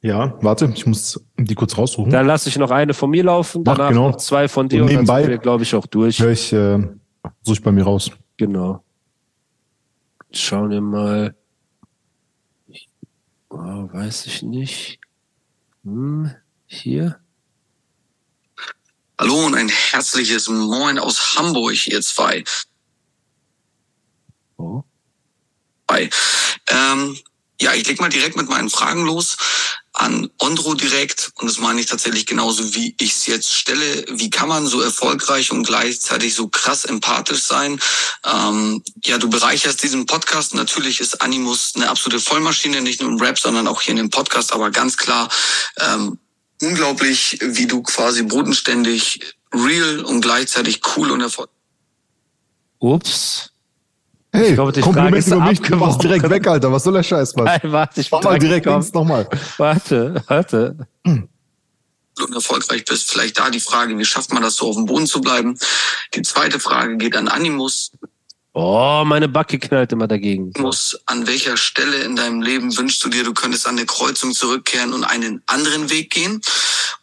Ja, 0.01 0.37
warte, 0.41 0.71
ich 0.75 0.85
muss 0.85 1.19
die 1.37 1.55
kurz 1.55 1.75
raussuchen. 1.77 2.11
Dann 2.11 2.27
lasse 2.27 2.47
ich 2.49 2.57
noch 2.59 2.69
eine 2.69 2.93
von 2.93 3.09
mir 3.09 3.23
laufen, 3.23 3.63
danach 3.63 3.85
Ach, 3.85 3.89
genau. 3.89 4.09
noch 4.09 4.17
zwei 4.17 4.47
von 4.47 4.69
dir 4.69 4.83
und, 4.83 4.83
und 4.83 4.91
nebenbei, 4.91 5.13
dann 5.13 5.23
sind 5.23 5.31
wir, 5.31 5.37
glaube 5.39 5.63
ich, 5.63 5.73
auch 5.73 5.87
durch. 5.87 6.19
Hör 6.19 6.29
ich, 6.29 6.53
äh, 6.53 6.77
suche 7.41 7.55
ich 7.55 7.63
bei 7.63 7.71
mir 7.71 7.85
raus. 7.85 8.11
Genau. 8.37 8.83
Schauen 10.31 10.69
wir 10.69 10.81
mal. 10.81 11.35
Oh, 13.57 13.87
weiß 13.89 14.25
ich 14.25 14.41
nicht. 14.41 14.99
Hm, 15.85 16.35
hier. 16.65 17.21
Hallo 19.17 19.45
und 19.45 19.55
ein 19.55 19.69
herzliches 19.69 20.49
Moin 20.49 20.99
aus 20.99 21.37
Hamburg, 21.37 21.87
ihr 21.87 22.01
zwei. 22.01 22.43
Oh. 24.57 24.83
Hi. 25.89 26.09
Ähm, 26.67 27.17
ja, 27.61 27.73
ich 27.73 27.87
leg 27.87 28.01
mal 28.01 28.09
direkt 28.09 28.35
mit 28.35 28.49
meinen 28.49 28.69
Fragen 28.69 29.05
los 29.05 29.37
an 29.95 30.29
Ondro 30.39 30.73
direkt 30.73 31.31
und 31.35 31.47
das 31.47 31.57
meine 31.57 31.79
ich 31.79 31.87
tatsächlich 31.87 32.25
genauso, 32.25 32.75
wie 32.75 32.95
ich 32.99 33.13
es 33.13 33.25
jetzt 33.27 33.53
stelle. 33.53 34.05
Wie 34.09 34.29
kann 34.29 34.49
man 34.49 34.67
so 34.67 34.81
erfolgreich 34.81 35.51
und 35.51 35.65
gleichzeitig 35.65 36.35
so 36.35 36.47
krass 36.49 36.85
empathisch 36.85 37.43
sein? 37.43 37.79
Ähm, 38.25 38.83
ja, 39.03 39.17
du 39.17 39.29
bereicherst 39.29 39.81
diesen 39.83 40.05
Podcast. 40.05 40.53
Natürlich 40.53 40.99
ist 40.99 41.21
Animus 41.21 41.73
eine 41.75 41.89
absolute 41.89 42.19
Vollmaschine, 42.19 42.81
nicht 42.81 43.01
nur 43.01 43.09
im 43.09 43.19
Rap, 43.19 43.39
sondern 43.39 43.67
auch 43.67 43.81
hier 43.81 43.91
in 43.91 43.97
dem 43.97 44.09
Podcast, 44.09 44.51
aber 44.51 44.69
ganz 44.69 44.97
klar 44.97 45.29
ähm, 45.77 46.19
unglaublich, 46.61 47.37
wie 47.41 47.67
du 47.67 47.81
quasi 47.81 48.23
bodenständig, 48.23 49.19
real 49.53 50.01
und 50.01 50.21
gleichzeitig 50.21 50.81
cool 50.95 51.11
und 51.11 51.21
erfolgreich. 51.21 51.55
Ups. 52.79 53.51
Hey, 54.35 54.49
ich 54.49 54.53
glaube, 54.55 54.71
die 54.71 54.81
Kompliment 54.81 55.27
über 55.27 55.39
mich, 55.41 55.61
du 55.61 55.75
machst 55.75 56.03
direkt 56.03 56.29
weg, 56.29 56.47
Alter. 56.47 56.71
Was 56.71 56.83
soll 56.83 56.93
der 56.93 57.03
Scheiß, 57.03 57.35
Mann? 57.35 57.45
Nein, 57.45 57.61
warte, 57.63 58.01
ich 58.01 58.11
Mach 58.11 58.23
mal 58.23 58.39
direkt 58.39 58.65
links 58.65 58.93
nochmal. 58.93 59.27
Warte, 59.57 60.23
warte. 60.27 60.87
Und 61.03 62.33
erfolgreich 62.33 62.85
bist, 62.85 63.11
vielleicht 63.11 63.39
da 63.39 63.49
die 63.49 63.59
Frage, 63.59 63.97
wie 63.97 64.05
schafft 64.05 64.31
man 64.33 64.41
das 64.41 64.55
so 64.55 64.69
auf 64.69 64.75
dem 64.75 64.85
Boden 64.85 65.07
zu 65.07 65.21
bleiben? 65.21 65.57
Die 66.13 66.21
zweite 66.21 66.59
Frage 66.59 66.97
geht 66.97 67.15
an 67.15 67.27
Animus. 67.27 67.91
Oh, 68.57 69.03
meine 69.05 69.27
Backe 69.27 69.59
knallt 69.59 69.91
immer 69.91 70.07
dagegen. 70.07 70.53
Muss, 70.57 70.97
an 71.07 71.27
welcher 71.27 71.57
Stelle 71.57 71.97
in 71.97 72.15
deinem 72.15 72.41
Leben 72.41 72.75
wünschst 72.77 73.03
du 73.03 73.09
dir, 73.09 73.25
du 73.25 73.33
könntest 73.33 73.67
an 73.67 73.75
der 73.75 73.85
Kreuzung 73.85 74.31
zurückkehren 74.31 74.93
und 74.93 75.03
einen 75.03 75.43
anderen 75.45 75.89
Weg 75.89 76.09
gehen? 76.11 76.39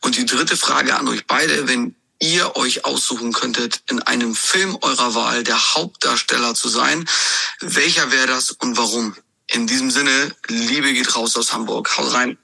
Und 0.01 0.17
die 0.17 0.25
dritte 0.25 0.57
Frage 0.57 0.97
an 0.97 1.09
euch 1.09 1.27
beide, 1.27 1.69
wenn 1.69 1.95
ihr 2.23 2.57
euch 2.57 2.85
aussuchen 2.85 3.33
könntet, 3.33 3.83
in 3.91 4.01
einem 4.03 4.35
Film 4.35 4.79
eurer 4.81 5.15
Wahl 5.15 5.43
der 5.43 5.75
Hauptdarsteller 5.75 6.55
zu 6.55 6.69
sein, 6.69 7.05
welcher 7.61 8.11
wäre 8.13 8.29
das 8.29 8.53
und 8.53 8.77
warum? 8.77 9.15
In 9.49 9.67
diesem 9.67 9.91
Sinne, 9.91 10.11
Liebe 10.49 10.93
geht 10.95 11.15
raus 11.17 11.37
aus 11.37 11.53
Hamburg. 11.53 11.99
Haut 11.99 12.15
rein. 12.15 12.39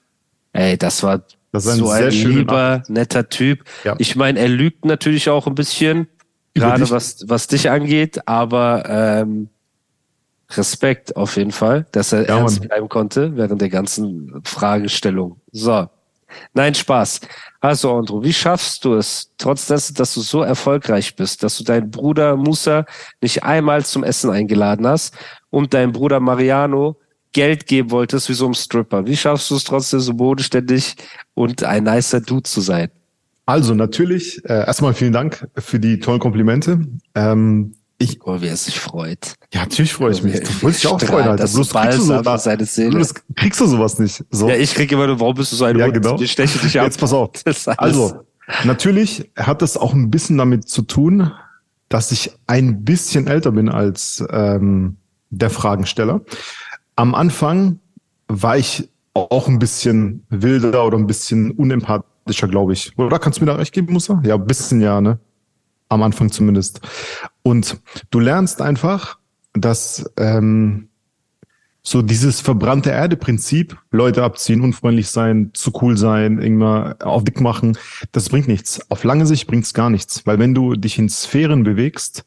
Ey, 0.52 0.76
das 0.76 1.02
war 1.02 1.22
das 1.52 1.66
ein 1.66 1.78
so 1.78 1.90
ein 1.90 2.10
lieber, 2.10 2.82
netter 2.88 3.28
Typ. 3.28 3.64
Ja. 3.84 3.94
Ich 3.98 4.16
meine, 4.16 4.38
er 4.40 4.48
lügt 4.48 4.84
natürlich 4.84 5.30
auch 5.30 5.46
ein 5.46 5.54
bisschen, 5.54 6.08
gerade 6.54 6.90
was, 6.90 7.28
was 7.28 7.46
dich 7.46 7.70
angeht, 7.70 8.26
aber 8.26 8.84
ähm, 8.88 9.48
Respekt 10.50 11.16
auf 11.16 11.36
jeden 11.36 11.52
Fall, 11.52 11.86
dass 11.92 12.12
er 12.12 12.28
ja, 12.28 12.38
ernst 12.38 12.62
bleiben 12.62 12.88
konnte 12.88 13.36
während 13.36 13.60
der 13.60 13.68
ganzen 13.68 14.42
Fragestellung. 14.44 15.40
So. 15.52 15.88
Nein, 16.54 16.74
Spaß. 16.74 17.20
Also, 17.60 17.94
Andro, 17.96 18.22
wie 18.22 18.32
schaffst 18.32 18.84
du 18.84 18.94
es, 18.94 19.32
trotz 19.38 19.66
dessen, 19.66 19.94
dass 19.94 20.14
du 20.14 20.20
so 20.20 20.42
erfolgreich 20.42 21.16
bist, 21.16 21.42
dass 21.42 21.58
du 21.58 21.64
deinen 21.64 21.90
Bruder 21.90 22.36
Musa 22.36 22.84
nicht 23.20 23.42
einmal 23.42 23.84
zum 23.84 24.04
Essen 24.04 24.30
eingeladen 24.30 24.86
hast 24.86 25.14
und 25.50 25.74
deinen 25.74 25.92
Bruder 25.92 26.20
Mariano 26.20 26.96
Geld 27.32 27.66
geben 27.66 27.90
wolltest 27.90 28.28
wie 28.28 28.34
so 28.34 28.46
ein 28.46 28.54
Stripper? 28.54 29.06
Wie 29.06 29.16
schaffst 29.16 29.50
du 29.50 29.56
es 29.56 29.64
trotzdem 29.64 30.00
so 30.00 30.14
bodenständig 30.14 30.96
und 31.34 31.62
ein 31.62 31.84
nicer 31.84 32.20
Dude 32.20 32.44
zu 32.44 32.60
sein? 32.60 32.90
Also 33.44 33.74
natürlich, 33.74 34.44
äh, 34.44 34.66
erstmal 34.66 34.94
vielen 34.94 35.12
Dank 35.12 35.48
für 35.56 35.80
die 35.80 36.00
tollen 36.00 36.20
Komplimente. 36.20 36.86
Ähm, 37.14 37.74
ich, 37.98 38.20
oh, 38.24 38.40
wie 38.40 38.46
er 38.46 38.56
sich 38.56 38.78
freut. 38.78 39.34
Ja, 39.52 39.62
natürlich 39.62 39.92
freue 39.92 40.12
ich 40.12 40.22
mich. 40.22 40.40
Du 40.40 40.62
wolltest 40.62 40.84
dich 40.84 40.90
auch 40.90 41.00
freuen, 41.00 41.28
Alter. 41.28 41.48
Bloß 41.48 41.70
kriegst 41.70 41.98
du, 41.98 42.02
so, 42.02 42.36
seine 42.36 42.64
Seele. 42.64 42.90
bloß 42.90 43.14
kriegst 43.34 43.60
du 43.60 43.66
sowas 43.66 43.98
nicht. 43.98 44.24
So. 44.30 44.48
Ja, 44.48 44.54
ich 44.54 44.74
krieg 44.74 44.92
immer 44.92 45.08
nur, 45.08 45.18
warum 45.18 45.34
bist 45.34 45.50
du 45.50 45.56
so 45.56 45.64
ein 45.64 45.76
ja, 45.76 45.86
Hund? 45.86 45.94
Genau. 45.94 46.20
Ich 46.20 46.30
steche 46.30 46.58
dich 46.60 46.78
ab. 46.78 46.86
Jetzt 46.86 47.00
pass 47.00 47.12
auf. 47.12 47.30
Also, 47.76 48.24
natürlich 48.64 49.30
hat 49.36 49.62
das 49.62 49.76
auch 49.76 49.94
ein 49.94 50.10
bisschen 50.10 50.38
damit 50.38 50.68
zu 50.68 50.82
tun, 50.82 51.32
dass 51.88 52.12
ich 52.12 52.30
ein 52.46 52.84
bisschen 52.84 53.26
älter 53.26 53.50
bin 53.50 53.68
als 53.68 54.24
ähm, 54.30 54.98
der 55.30 55.50
Fragensteller. 55.50 56.20
Am 56.94 57.14
Anfang 57.14 57.80
war 58.28 58.56
ich 58.56 58.88
auch 59.14 59.48
ein 59.48 59.58
bisschen 59.58 60.24
wilder 60.28 60.86
oder 60.86 60.98
ein 60.98 61.06
bisschen 61.06 61.50
unempathischer, 61.50 62.46
glaube 62.46 62.74
ich. 62.74 62.96
Oder 62.96 63.18
kannst 63.18 63.40
du 63.40 63.44
mir 63.44 63.50
da 63.50 63.56
recht 63.56 63.72
geben, 63.72 63.92
Musa? 63.92 64.20
Ja, 64.24 64.36
ein 64.36 64.46
bisschen 64.46 64.80
ja, 64.80 65.00
ne? 65.00 65.18
Am 65.88 66.02
Anfang 66.02 66.30
zumindest. 66.30 66.80
Und 67.48 67.80
du 68.10 68.20
lernst 68.20 68.60
einfach, 68.60 69.16
dass 69.54 70.04
ähm, 70.18 70.88
so 71.82 72.02
dieses 72.02 72.42
verbrannte 72.42 72.90
Erde-Prinzip, 72.90 73.74
Leute 73.90 74.22
abziehen, 74.22 74.60
unfreundlich 74.60 75.08
sein, 75.08 75.52
zu 75.54 75.72
cool 75.80 75.96
sein, 75.96 76.42
irgendwann 76.42 77.00
auf 77.00 77.24
dick 77.24 77.40
machen, 77.40 77.78
das 78.12 78.28
bringt 78.28 78.48
nichts. 78.48 78.90
Auf 78.90 79.02
lange 79.02 79.24
Sicht 79.24 79.46
bringt 79.46 79.64
es 79.64 79.72
gar 79.72 79.88
nichts. 79.88 80.26
Weil 80.26 80.38
wenn 80.38 80.54
du 80.54 80.74
dich 80.74 80.98
in 80.98 81.08
Sphären 81.08 81.62
bewegst, 81.62 82.26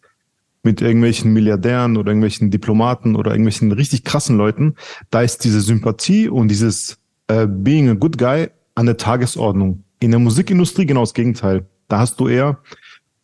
mit 0.64 0.82
irgendwelchen 0.82 1.34
Milliardären 1.34 1.98
oder 1.98 2.10
irgendwelchen 2.10 2.50
Diplomaten 2.50 3.16
oder 3.16 3.30
irgendwelchen 3.30 3.72
richtig 3.74 4.04
krassen 4.04 4.38
Leuten, 4.38 4.74
da 5.12 5.22
ist 5.22 5.44
diese 5.44 5.62
Sympathie 5.62 6.30
und 6.30 6.48
dieses 6.48 6.98
äh, 7.28 7.46
Being 7.46 7.90
a 7.90 7.94
Good 7.94 8.18
Guy 8.18 8.50
an 8.74 8.88
der 8.88 8.98
Tagesordnung. 8.98 9.84
In 10.00 10.10
der 10.10 10.20
Musikindustrie 10.20 10.88
genau 10.88 11.02
das 11.02 11.14
Gegenteil. 11.14 11.68
Da 11.90 12.00
hast 12.00 12.20
du 12.20 12.28
eher 12.28 12.58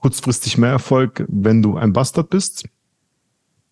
kurzfristig 0.08 0.58
mehr 0.58 0.70
Erfolg, 0.70 1.26
wenn 1.28 1.62
du 1.62 1.76
ein 1.76 1.92
Bastard 1.92 2.30
bist. 2.30 2.64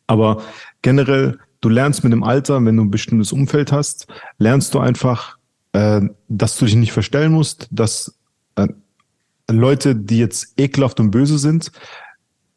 Aber 0.06 0.44
generell, 0.82 1.40
du 1.62 1.70
lernst 1.70 2.04
mit 2.04 2.12
dem 2.12 2.24
Alter, 2.24 2.64
wenn 2.66 2.76
du 2.76 2.84
ein 2.84 2.92
bestimmtes 2.92 3.32
Umfeld 3.32 3.72
hast, 3.72 4.08
lernst 4.38 4.74
du 4.74 4.80
einfach, 4.80 5.38
äh, 5.72 6.02
dass 6.28 6.58
du 6.58 6.66
dich 6.66 6.76
nicht 6.76 6.92
verstellen 6.92 7.32
musst, 7.32 7.70
dass 7.72 8.20
äh, 8.56 8.68
Leute, 9.50 9.96
die 9.96 10.18
jetzt 10.18 10.60
ekelhaft 10.60 11.00
und 11.00 11.12
böse 11.12 11.38
sind, 11.38 11.72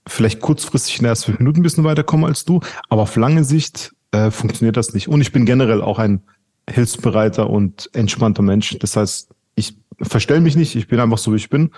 vielleicht 0.08 0.40
kurzfristig 0.40 0.96
in 0.96 1.04
den 1.04 1.10
ersten 1.10 1.26
fünf 1.26 1.38
Minuten 1.38 1.60
ein 1.60 1.62
bisschen 1.62 1.84
weiterkommen 1.84 2.26
als 2.26 2.44
du, 2.44 2.58
aber 2.88 3.02
auf 3.02 3.14
lange 3.14 3.44
Sicht 3.44 3.92
äh, 4.10 4.32
funktioniert 4.32 4.76
das 4.76 4.92
nicht. 4.92 5.06
Und 5.06 5.20
ich 5.20 5.30
bin 5.30 5.46
generell 5.46 5.82
auch 5.82 6.00
ein 6.00 6.22
hilfsbereiter 6.68 7.48
und 7.48 7.90
entspannter 7.92 8.42
Mensch. 8.42 8.76
Das 8.80 8.96
heißt, 8.96 9.30
ich 9.54 9.76
verstell 10.02 10.40
mich 10.40 10.56
nicht, 10.56 10.74
ich 10.74 10.88
bin 10.88 10.98
einfach 10.98 11.18
so, 11.18 11.32
wie 11.32 11.36
ich 11.36 11.48
bin. 11.48 11.70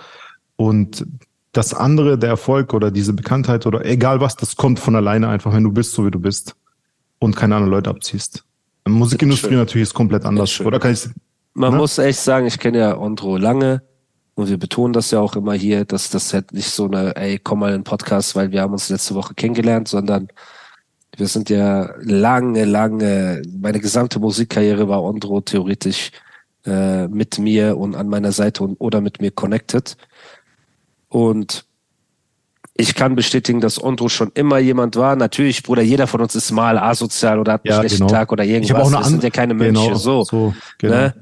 Und 0.55 1.05
das 1.51 1.73
andere, 1.73 2.17
der 2.17 2.29
Erfolg 2.29 2.73
oder 2.73 2.91
diese 2.91 3.13
Bekanntheit 3.13 3.65
oder 3.65 3.85
egal 3.85 4.21
was, 4.21 4.35
das 4.35 4.55
kommt 4.55 4.79
von 4.79 4.95
alleine 4.95 5.27
einfach, 5.27 5.53
wenn 5.53 5.63
du 5.63 5.71
bist, 5.71 5.93
so 5.93 6.05
wie 6.05 6.11
du 6.11 6.19
bist 6.19 6.55
und 7.19 7.35
keine 7.35 7.55
anderen 7.55 7.71
Leute 7.71 7.89
abziehst. 7.89 8.43
Musikindustrie 8.87 9.55
natürlich 9.55 9.89
ist 9.89 9.93
komplett 9.93 10.25
anders. 10.25 10.59
Oder 10.61 10.79
kann 10.79 10.93
ich? 10.93 11.07
Man 11.53 11.71
ne? 11.71 11.77
muss 11.77 11.97
echt 11.97 12.19
sagen, 12.19 12.47
ich 12.47 12.57
kenne 12.57 12.79
ja 12.79 12.97
Ondro 12.97 13.37
lange 13.37 13.83
und 14.35 14.49
wir 14.49 14.57
betonen 14.57 14.93
das 14.93 15.11
ja 15.11 15.19
auch 15.19 15.35
immer 15.35 15.53
hier, 15.53 15.85
dass 15.85 16.09
das 16.09 16.33
halt 16.33 16.53
nicht 16.53 16.69
so 16.69 16.85
eine, 16.85 17.15
ey, 17.15 17.37
komm 17.37 17.59
mal 17.59 17.73
in 17.73 17.79
den 17.79 17.83
Podcast, 17.83 18.35
weil 18.35 18.51
wir 18.51 18.61
haben 18.61 18.73
uns 18.73 18.89
letzte 18.89 19.13
Woche 19.13 19.33
kennengelernt, 19.33 19.87
sondern 19.87 20.29
wir 21.17 21.27
sind 21.27 21.49
ja 21.49 21.89
lange, 21.99 22.63
lange, 22.65 23.41
meine 23.59 23.79
gesamte 23.79 24.19
Musikkarriere 24.19 24.87
war 24.87 25.03
Ondro 25.03 25.41
theoretisch 25.41 26.11
äh, 26.65 27.07
mit 27.07 27.37
mir 27.37 27.77
und 27.77 27.95
an 27.95 28.07
meiner 28.07 28.31
Seite 28.31 28.63
und, 28.63 28.77
oder 28.77 29.01
mit 29.01 29.21
mir 29.21 29.31
connected. 29.31 29.97
Und 31.11 31.65
ich 32.73 32.95
kann 32.95 33.15
bestätigen, 33.15 33.59
dass 33.59 33.83
Ondro 33.83 34.07
schon 34.07 34.31
immer 34.33 34.59
jemand 34.59 34.95
war. 34.95 35.17
Natürlich, 35.17 35.61
Bruder, 35.61 35.81
jeder 35.81 36.07
von 36.07 36.21
uns 36.21 36.35
ist 36.35 36.51
mal 36.51 36.77
asozial 36.77 37.37
oder 37.37 37.53
hat 37.53 37.65
einen 37.65 37.73
ja, 37.73 37.79
schlechten 37.79 38.07
genau. 38.07 38.13
Tag 38.13 38.31
oder 38.31 38.45
irgendwas. 38.45 38.69
Ich 38.69 38.75
auch 38.75 38.87
eine 38.87 39.05
Wir 39.05 39.09
sind 39.09 39.23
ja 39.23 39.29
keine 39.29 39.53
Mönche, 39.53 39.87
genau, 39.87 39.95
so. 39.95 40.23
so 40.23 40.53
genau. 40.77 40.95
ne? 40.95 41.13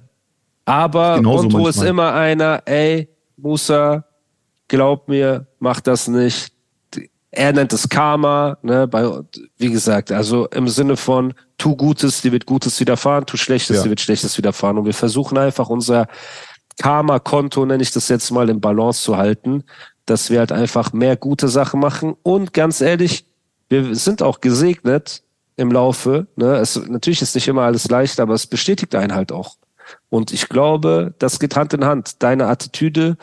Aber 0.64 1.16
Ondro 1.16 1.68
ist 1.68 1.82
immer 1.82 2.14
einer, 2.14 2.62
ey, 2.66 3.10
Musa, 3.36 4.06
glaub 4.68 5.08
mir, 5.08 5.48
mach 5.58 5.82
das 5.82 6.08
nicht. 6.08 6.54
Er 7.32 7.52
nennt 7.54 7.74
es 7.74 7.90
Karma, 7.90 8.58
ne, 8.62 8.88
bei, 8.88 9.10
wie 9.58 9.72
gesagt, 9.72 10.12
also 10.12 10.48
im 10.50 10.68
Sinne 10.68 10.98
von, 10.98 11.34
tu 11.58 11.76
Gutes, 11.76 12.22
dir 12.22 12.32
wird 12.32 12.46
Gutes 12.46 12.80
widerfahren, 12.80 13.26
tu 13.26 13.38
Schlechtes, 13.38 13.78
ja. 13.78 13.84
dir 13.84 13.90
wird 13.90 14.02
Schlechtes 14.02 14.38
widerfahren. 14.38 14.78
Und 14.78 14.86
wir 14.86 14.94
versuchen 14.94 15.38
einfach 15.40 15.70
unser 15.70 16.08
Karma-Konto, 16.80 17.66
nenne 17.66 17.84
ich 17.84 17.92
das 17.92 18.08
jetzt 18.08 18.32
mal, 18.32 18.50
in 18.50 18.62
Balance 18.62 19.04
zu 19.04 19.18
halten, 19.18 19.64
dass 20.06 20.32
wir 20.32 20.40
halt 20.40 20.52
einfach 20.52 20.92
mehr 20.94 21.16
gute 21.16 21.48
Sachen 21.48 21.80
machen. 21.80 22.16
Und 22.24 22.54
ganz 22.54 22.82
ehrlich, 22.82 23.26
wir 23.70 23.96
sind 23.96 24.24
auch 24.24 24.42
gesegnet 24.42 25.22
im 25.56 25.72
Laufe. 25.72 26.28
Ne? 26.36 26.56
Es, 26.56 26.76
natürlich 26.88 27.22
ist 27.22 27.36
nicht 27.36 27.48
immer 27.48 27.64
alles 27.64 27.88
leicht, 27.90 28.20
aber 28.20 28.34
es 28.34 28.48
bestätigt 28.48 28.96
einen 28.96 29.14
halt 29.14 29.32
auch. 29.32 29.58
Und 30.10 30.32
ich 30.32 30.50
glaube, 30.50 31.14
das 31.20 31.40
geht 31.40 31.56
Hand 31.56 31.74
in 31.74 31.86
Hand. 31.86 32.24
Deine 32.24 32.48
Attitüde 32.48 33.18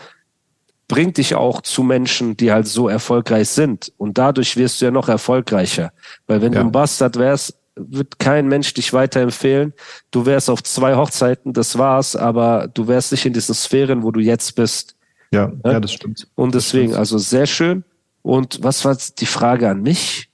bringt 0.89 1.17
dich 1.17 1.35
auch 1.35 1.63
zu 1.63 1.83
Menschen, 1.83 2.37
die 2.37 2.53
halt 2.53 2.69
so 2.69 2.89
erfolgreich 2.89 3.49
sind. 3.49 3.93
Und 3.97 4.19
dadurch 4.19 4.57
wirst 4.57 4.81
du 4.81 4.85
ja 4.85 4.91
noch 4.91 5.09
erfolgreicher. 5.09 5.93
Weil 6.27 6.43
wenn 6.43 6.53
ja. 6.53 6.61
du 6.61 6.67
ein 6.67 6.73
Bastard 6.73 7.19
wärst, 7.19 7.57
wird 7.77 8.19
kein 8.19 8.49
Mensch 8.49 8.75
dich 8.75 8.93
weiterempfehlen. 8.93 9.75
Du 10.11 10.27
wärst 10.27 10.51
auf 10.51 10.63
zwei 10.63 10.97
Hochzeiten, 10.97 11.53
das 11.53 11.79
war's, 11.79 12.17
aber 12.17 12.69
du 12.73 12.89
wärst 12.89 13.13
nicht 13.13 13.27
in 13.27 13.33
diesen 13.33 13.55
Sphären, 13.55 14.03
wo 14.03 14.11
du 14.11 14.21
jetzt 14.21 14.55
bist. 14.57 14.97
Ja, 15.31 15.53
ja, 15.65 15.73
ja 15.73 15.81
das 15.81 15.93
stimmt. 15.93 16.27
Und 16.35 16.55
deswegen, 16.55 16.95
also 16.95 17.19
sehr 17.19 17.47
schön. 17.47 17.85
Und 18.23 18.63
was 18.63 18.85
war 18.85 18.97
die 19.19 19.27
Frage 19.27 19.69
an 19.69 19.83
mich? 19.83 20.31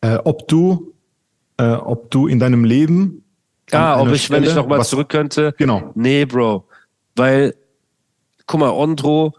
Äh, 0.00 0.16
ob 0.24 0.48
du, 0.48 0.94
äh, 1.56 1.72
ob 1.72 2.10
du 2.10 2.26
in 2.26 2.38
deinem 2.38 2.64
Leben 2.64 3.24
Ah, 3.72 4.00
ob 4.00 4.08
ich, 4.12 4.24
Stelle, 4.24 4.42
wenn 4.42 4.48
ich 4.48 4.54
nochmal 4.54 4.84
zurück 4.84 5.08
könnte. 5.08 5.54
Genau. 5.58 5.90
Nee, 5.94 6.24
Bro. 6.24 6.64
Weil, 7.16 7.54
guck 8.46 8.60
mal, 8.60 8.70
Ondro 8.70 9.34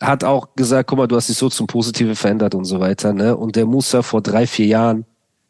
hat 0.00 0.24
auch 0.24 0.54
gesagt, 0.54 0.88
guck 0.88 0.98
mal, 0.98 1.06
du 1.06 1.16
hast 1.16 1.28
dich 1.28 1.36
so 1.36 1.48
zum 1.48 1.66
Positiven 1.66 2.14
verändert 2.14 2.54
und 2.54 2.64
so 2.64 2.80
weiter, 2.80 3.12
ne? 3.12 3.36
Und 3.36 3.56
der 3.56 3.66
Musa 3.66 4.02
vor 4.02 4.20
drei, 4.20 4.46
vier 4.46 4.66
Jahren, 4.66 5.04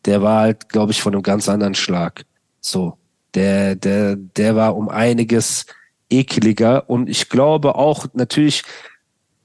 der 0.05 0.23
war 0.23 0.41
halt, 0.41 0.69
glaube 0.69 0.93
ich, 0.93 1.03
von 1.03 1.15
einem 1.15 1.23
ganz 1.23 1.49
anderen 1.49 1.75
Schlag. 1.75 2.25
So. 2.61 2.99
Der, 3.35 3.75
der, 3.77 4.17
der 4.17 4.57
war 4.57 4.75
um 4.77 4.89
einiges 4.89 5.67
ekeliger. 6.11 6.89
Und 6.89 7.09
ich 7.09 7.29
glaube 7.29 7.75
auch 7.75 8.07
natürlich, 8.15 8.63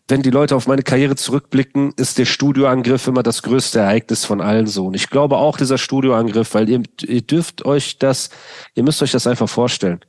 wenn 0.08 0.22
die 0.22 0.30
Leute 0.30 0.56
auf 0.56 0.68
meine 0.68 0.84
Karriere 0.84 1.16
zurückblicken, 1.16 1.94
ist 1.98 2.18
der 2.18 2.26
Studioangriff 2.26 3.08
immer 3.08 3.24
das 3.24 3.42
größte 3.42 3.80
Ereignis 3.80 4.26
von 4.26 4.42
allen 4.42 4.68
so. 4.68 4.88
Und 4.88 4.96
ich 4.96 5.10
glaube 5.10 5.38
auch 5.38 5.58
dieser 5.58 5.78
Studioangriff, 5.78 6.54
weil 6.54 6.70
ihr, 6.70 6.84
ihr 7.02 7.22
dürft 7.22 7.66
euch 7.66 8.00
das, 8.00 8.30
ihr 8.76 8.84
müsst 8.84 9.02
euch 9.02 9.12
das 9.12 9.28
einfach 9.28 9.50
vorstellen. 9.50 10.00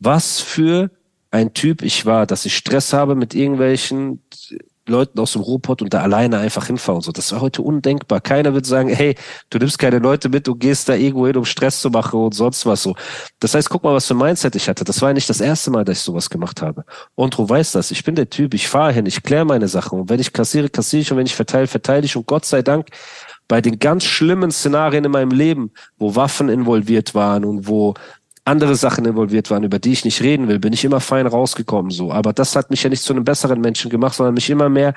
Was 0.00 0.40
für 0.40 0.90
ein 1.30 1.54
Typ 1.54 1.82
ich 1.82 2.06
war, 2.06 2.26
dass 2.26 2.46
ich 2.46 2.56
Stress 2.56 2.92
habe 2.92 3.14
mit 3.14 3.34
irgendwelchen 3.34 4.22
Leuten 4.88 5.18
aus 5.18 5.32
dem 5.32 5.42
Ruhrpott 5.42 5.82
und 5.82 5.94
da 5.94 6.02
alleine 6.02 6.38
einfach 6.38 6.66
hinfahren 6.66 6.96
und 6.96 7.02
so. 7.02 7.12
Das 7.12 7.32
war 7.32 7.40
heute 7.40 7.62
undenkbar. 7.62 8.20
Keiner 8.20 8.54
wird 8.54 8.66
sagen, 8.66 8.88
hey, 8.88 9.14
du 9.50 9.58
nimmst 9.58 9.78
keine 9.78 9.98
Leute 9.98 10.28
mit 10.28 10.48
und 10.48 10.58
gehst 10.58 10.88
da 10.88 10.94
irgendwo 10.94 11.26
hin, 11.26 11.36
um 11.36 11.44
Stress 11.44 11.80
zu 11.80 11.90
machen 11.90 12.20
und 12.20 12.34
sonst 12.34 12.66
was 12.66 12.82
so. 12.82 12.94
Das 13.40 13.54
heißt, 13.54 13.70
guck 13.70 13.82
mal, 13.82 13.94
was 13.94 14.06
für 14.06 14.14
ein 14.14 14.18
Mindset 14.18 14.54
ich 14.56 14.68
hatte. 14.68 14.84
Das 14.84 15.00
war 15.00 15.12
nicht 15.12 15.28
das 15.28 15.40
erste 15.40 15.70
Mal, 15.70 15.84
dass 15.84 15.98
ich 15.98 16.04
sowas 16.04 16.28
gemacht 16.28 16.60
habe. 16.62 16.84
Ondro 17.16 17.48
weiß 17.48 17.72
das. 17.72 17.90
Ich 17.90 18.04
bin 18.04 18.14
der 18.14 18.28
Typ, 18.28 18.54
ich 18.54 18.68
fahre 18.68 18.92
hin, 18.92 19.06
ich 19.06 19.22
kläre 19.22 19.44
meine 19.44 19.68
Sachen. 19.68 20.00
Und 20.00 20.10
wenn 20.10 20.20
ich 20.20 20.32
kassiere, 20.32 20.68
kassiere 20.68 21.02
ich 21.02 21.10
und 21.12 21.18
wenn 21.18 21.26
ich 21.26 21.34
verteile, 21.34 21.66
verteile 21.66 22.04
ich. 22.04 22.16
Und 22.16 22.26
Gott 22.26 22.44
sei 22.44 22.62
Dank, 22.62 22.88
bei 23.48 23.60
den 23.60 23.78
ganz 23.78 24.04
schlimmen 24.04 24.50
Szenarien 24.50 25.04
in 25.04 25.10
meinem 25.10 25.30
Leben, 25.30 25.70
wo 25.98 26.16
Waffen 26.16 26.48
involviert 26.48 27.14
waren 27.14 27.44
und 27.44 27.68
wo 27.68 27.94
andere 28.44 28.76
Sachen 28.76 29.04
involviert 29.04 29.50
waren, 29.50 29.64
über 29.64 29.78
die 29.78 29.92
ich 29.92 30.04
nicht 30.04 30.20
reden 30.20 30.48
will, 30.48 30.58
bin 30.58 30.72
ich 30.72 30.84
immer 30.84 31.00
fein 31.00 31.26
rausgekommen 31.26 31.90
so. 31.90 32.12
Aber 32.12 32.32
das 32.32 32.56
hat 32.56 32.70
mich 32.70 32.82
ja 32.82 32.90
nicht 32.90 33.02
zu 33.02 33.12
einem 33.12 33.24
besseren 33.24 33.60
Menschen 33.60 33.90
gemacht, 33.90 34.16
sondern 34.16 34.34
mich 34.34 34.50
immer 34.50 34.68
mehr 34.68 34.94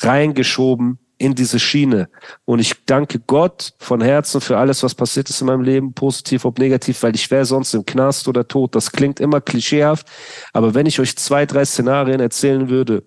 reingeschoben 0.00 0.98
in 1.18 1.34
diese 1.34 1.58
Schiene. 1.58 2.08
Und 2.44 2.58
ich 2.58 2.74
danke 2.84 3.20
Gott 3.20 3.74
von 3.78 4.00
Herzen 4.00 4.40
für 4.40 4.58
alles, 4.58 4.82
was 4.82 4.94
passiert 4.94 5.30
ist 5.30 5.40
in 5.40 5.46
meinem 5.46 5.62
Leben, 5.62 5.94
positiv 5.94 6.44
ob 6.44 6.58
negativ, 6.58 7.02
weil 7.02 7.14
ich 7.14 7.30
wäre 7.30 7.44
sonst 7.44 7.74
im 7.74 7.84
Knast 7.84 8.28
oder 8.28 8.46
tot. 8.48 8.74
Das 8.74 8.92
klingt 8.92 9.20
immer 9.20 9.40
klischeehaft. 9.40 10.06
Aber 10.52 10.74
wenn 10.74 10.86
ich 10.86 11.00
euch 11.00 11.16
zwei, 11.16 11.46
drei 11.46 11.64
Szenarien 11.64 12.20
erzählen 12.20 12.68
würde, 12.68 13.02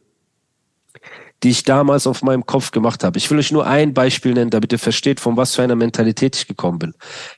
die 1.43 1.49
ich 1.51 1.63
damals 1.63 2.05
auf 2.05 2.21
meinem 2.21 2.45
Kopf 2.45 2.71
gemacht 2.71 3.03
habe. 3.03 3.17
Ich 3.17 3.31
will 3.31 3.39
euch 3.39 3.53
nur 3.53 3.65
ein 3.65 3.93
Beispiel 3.93 4.33
nennen, 4.33 4.49
damit 4.49 4.73
ihr 4.73 4.79
versteht, 4.79 5.21
von 5.21 5.37
was 5.37 5.55
für 5.55 5.63
einer 5.63 5.75
Mentalität 5.75 6.35
ich 6.35 6.47
gekommen 6.47 6.79
bin. 6.79 6.93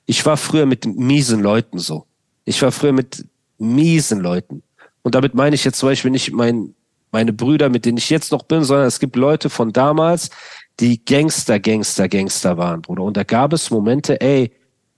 Ich 0.07 0.25
war 0.25 0.37
früher 0.37 0.65
mit 0.65 0.85
miesen 0.85 1.41
Leuten 1.41 1.77
so. 1.77 2.07
Ich 2.45 2.61
war 2.61 2.71
früher 2.71 2.93
mit 2.93 3.25
miesen 3.57 4.19
Leuten. 4.19 4.63
Und 5.03 5.15
damit 5.15 5.33
meine 5.33 5.55
ich 5.55 5.63
jetzt 5.63 5.79
zum 5.79 5.89
Beispiel 5.89 6.11
nicht 6.11 6.31
mein, 6.31 6.73
meine 7.11 7.33
Brüder, 7.33 7.69
mit 7.69 7.85
denen 7.85 7.97
ich 7.97 8.09
jetzt 8.09 8.31
noch 8.31 8.43
bin, 8.43 8.63
sondern 8.63 8.87
es 8.87 8.99
gibt 8.99 9.15
Leute 9.15 9.49
von 9.49 9.73
damals, 9.73 10.29
die 10.79 11.03
Gangster, 11.03 11.59
Gangster, 11.59 12.07
Gangster 12.07 12.57
waren, 12.57 12.81
Bruder. 12.81 13.03
Und 13.03 13.17
da 13.17 13.23
gab 13.23 13.53
es 13.53 13.69
Momente, 13.69 14.19
ey, 14.21 14.51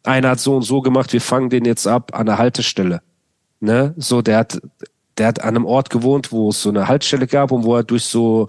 einer 0.03 0.31
hat 0.31 0.39
so 0.39 0.55
und 0.55 0.63
so 0.63 0.81
gemacht, 0.81 1.13
wir 1.13 1.21
fangen 1.21 1.49
den 1.49 1.65
jetzt 1.65 1.87
ab 1.87 2.11
an 2.13 2.25
der 2.25 2.37
Haltestelle. 2.37 3.01
Ne? 3.59 3.93
So, 3.97 4.21
der 4.21 4.39
hat, 4.39 4.61
der 5.17 5.27
hat 5.27 5.41
an 5.41 5.55
einem 5.55 5.65
Ort 5.65 5.89
gewohnt, 5.89 6.31
wo 6.31 6.49
es 6.49 6.61
so 6.61 6.69
eine 6.69 6.87
Haltestelle 6.87 7.27
gab 7.27 7.51
und 7.51 7.63
wo 7.63 7.75
er 7.75 7.83
durch 7.83 8.03
so, 8.03 8.47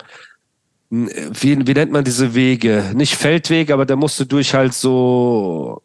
wie, 0.90 1.66
wie 1.66 1.74
nennt 1.74 1.92
man 1.92 2.04
diese 2.04 2.34
Wege? 2.34 2.92
Nicht 2.94 3.14
Feldwege, 3.14 3.72
aber 3.72 3.86
der 3.86 3.96
musste 3.96 4.26
durch 4.26 4.54
halt 4.54 4.74
so 4.74 5.80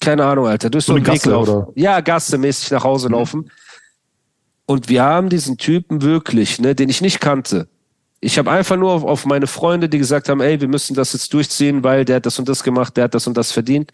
keine 0.00 0.24
Ahnung, 0.24 0.46
Alter, 0.46 0.70
durch 0.70 0.86
so, 0.86 0.92
so 0.92 0.96
einen 0.96 1.04
Gasse, 1.04 1.30
Weg 1.30 1.36
Oder? 1.36 1.68
Ja, 1.74 2.00
Gasse 2.00 2.38
mäßig 2.38 2.70
nach 2.70 2.84
Hause 2.84 3.08
mhm. 3.08 3.14
laufen. 3.14 3.50
Und 4.66 4.88
wir 4.88 5.02
haben 5.02 5.28
diesen 5.28 5.58
Typen 5.58 6.02
wirklich, 6.02 6.58
ne, 6.58 6.74
den 6.74 6.88
ich 6.88 7.00
nicht 7.00 7.20
kannte. 7.20 7.68
Ich 8.20 8.38
habe 8.38 8.50
einfach 8.50 8.76
nur 8.76 8.92
auf, 8.92 9.04
auf 9.04 9.26
meine 9.26 9.46
Freunde, 9.46 9.88
die 9.88 9.98
gesagt 9.98 10.28
haben, 10.28 10.40
ey, 10.40 10.60
wir 10.60 10.68
müssen 10.68 10.94
das 10.94 11.12
jetzt 11.12 11.32
durchziehen, 11.32 11.82
weil 11.82 12.04
der 12.04 12.16
hat 12.16 12.26
das 12.26 12.38
und 12.38 12.48
das 12.48 12.62
gemacht, 12.62 12.96
der 12.96 13.04
hat 13.04 13.14
das 13.14 13.26
und 13.26 13.36
das 13.36 13.52
verdient. 13.52 13.92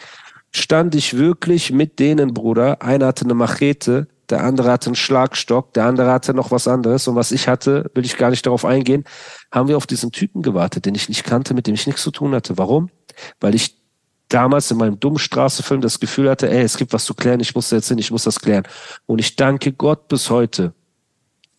Stand 0.52 0.94
ich 0.94 1.16
wirklich 1.16 1.72
mit 1.72 1.98
denen, 1.98 2.34
Bruder. 2.34 2.82
Einer 2.82 3.06
hatte 3.06 3.24
eine 3.24 3.34
Machete, 3.34 4.06
der 4.30 4.42
andere 4.44 4.70
hatte 4.70 4.86
einen 4.86 4.96
Schlagstock, 4.96 5.72
der 5.74 5.84
andere 5.84 6.10
hatte 6.10 6.34
noch 6.34 6.50
was 6.50 6.68
anderes. 6.68 7.06
Und 7.08 7.14
was 7.14 7.32
ich 7.32 7.48
hatte, 7.48 7.90
will 7.94 8.04
ich 8.04 8.16
gar 8.16 8.30
nicht 8.30 8.44
darauf 8.46 8.64
eingehen, 8.64 9.04
haben 9.52 9.68
wir 9.68 9.76
auf 9.76 9.86
diesen 9.86 10.12
Typen 10.12 10.42
gewartet, 10.42 10.86
den 10.86 10.94
ich 10.94 11.08
nicht 11.08 11.24
kannte, 11.24 11.54
mit 11.54 11.66
dem 11.66 11.74
ich 11.74 11.86
nichts 11.86 12.02
zu 12.02 12.10
tun 12.10 12.34
hatte. 12.34 12.58
Warum? 12.58 12.90
Weil 13.40 13.54
ich 13.54 13.75
damals 14.28 14.70
in 14.70 14.78
meinem 14.78 14.98
dummen 14.98 15.18
Straßenfilm 15.18 15.80
das 15.80 16.00
Gefühl 16.00 16.28
hatte, 16.28 16.50
ey, 16.50 16.62
es 16.62 16.76
gibt 16.76 16.92
was 16.92 17.04
zu 17.04 17.14
klären, 17.14 17.40
ich 17.40 17.54
muss 17.54 17.70
jetzt 17.70 17.88
hin, 17.88 17.98
ich 17.98 18.10
muss 18.10 18.24
das 18.24 18.40
klären. 18.40 18.64
Und 19.06 19.18
ich 19.18 19.36
danke 19.36 19.72
Gott 19.72 20.08
bis 20.08 20.30
heute, 20.30 20.72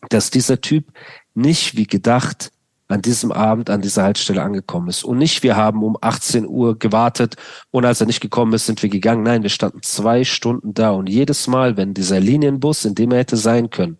dass 0.09 0.29
dieser 0.29 0.61
Typ 0.61 0.85
nicht 1.33 1.75
wie 1.77 1.87
gedacht 1.87 2.51
an 2.89 3.01
diesem 3.01 3.31
Abend 3.31 3.69
an 3.69 3.81
dieser 3.81 4.03
Haltestelle 4.03 4.41
angekommen 4.41 4.87
ist. 4.87 5.03
Und 5.03 5.17
nicht, 5.17 5.43
wir 5.43 5.55
haben 5.55 5.83
um 5.83 5.97
18 5.99 6.47
Uhr 6.47 6.79
gewartet 6.79 7.35
und 7.71 7.85
als 7.85 7.99
er 7.99 8.07
nicht 8.07 8.21
gekommen 8.21 8.53
ist, 8.53 8.65
sind 8.65 8.81
wir 8.81 8.89
gegangen. 8.89 9.23
Nein, 9.23 9.43
wir 9.43 9.49
standen 9.49 9.81
zwei 9.83 10.23
Stunden 10.23 10.73
da 10.73 10.91
und 10.91 11.09
jedes 11.09 11.47
Mal, 11.47 11.75
wenn 11.75 11.93
dieser 11.93 12.19
Linienbus, 12.19 12.85
in 12.85 12.95
dem 12.95 13.11
er 13.11 13.19
hätte 13.19 13.37
sein 13.37 13.69
können, 13.69 13.97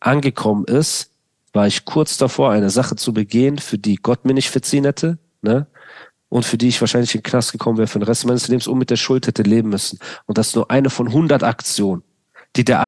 angekommen 0.00 0.64
ist, 0.64 1.10
war 1.52 1.66
ich 1.66 1.84
kurz 1.84 2.16
davor, 2.16 2.50
eine 2.50 2.70
Sache 2.70 2.96
zu 2.96 3.12
begehen, 3.12 3.58
für 3.58 3.78
die 3.78 3.96
Gott 3.96 4.24
mir 4.24 4.34
nicht 4.34 4.50
verziehen 4.50 4.84
hätte, 4.84 5.18
ne? 5.42 5.66
Und 6.32 6.46
für 6.46 6.56
die 6.56 6.68
ich 6.68 6.80
wahrscheinlich 6.80 7.14
in 7.14 7.20
den 7.20 7.24
Knast 7.24 7.52
gekommen 7.52 7.76
wäre 7.76 7.86
für 7.86 7.98
den 7.98 8.06
Rest 8.06 8.24
meines 8.24 8.48
Lebens 8.48 8.66
und 8.66 8.78
mit 8.78 8.88
der 8.88 8.96
Schuld 8.96 9.26
hätte 9.26 9.42
leben 9.42 9.68
müssen. 9.68 9.98
Und 10.24 10.38
das 10.38 10.48
ist 10.48 10.56
nur 10.56 10.70
eine 10.70 10.88
von 10.88 11.08
100 11.08 11.42
Aktionen, 11.42 12.02
die 12.56 12.64
der 12.64 12.84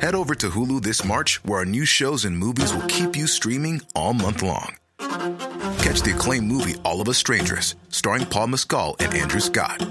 Head 0.00 0.16
over 0.16 0.34
to 0.34 0.50
Hulu 0.50 0.80
this 0.80 1.04
March, 1.04 1.40
where 1.44 1.60
our 1.60 1.64
new 1.64 1.86
shows 1.86 2.24
and 2.24 2.36
movies 2.36 2.74
will 2.74 2.84
keep 2.88 3.16
you 3.16 3.28
streaming 3.28 3.80
all 3.94 4.12
month 4.12 4.42
long. 4.42 4.74
Catch 5.78 6.02
the 6.02 6.10
acclaimed 6.12 6.48
movie 6.48 6.74
All 6.84 7.00
of 7.00 7.08
Us 7.08 7.18
Strangers, 7.18 7.76
starring 7.88 8.26
Paul 8.26 8.48
Mescal 8.48 8.96
and 8.98 9.14
Andrew 9.14 9.38
Scott. 9.38 9.86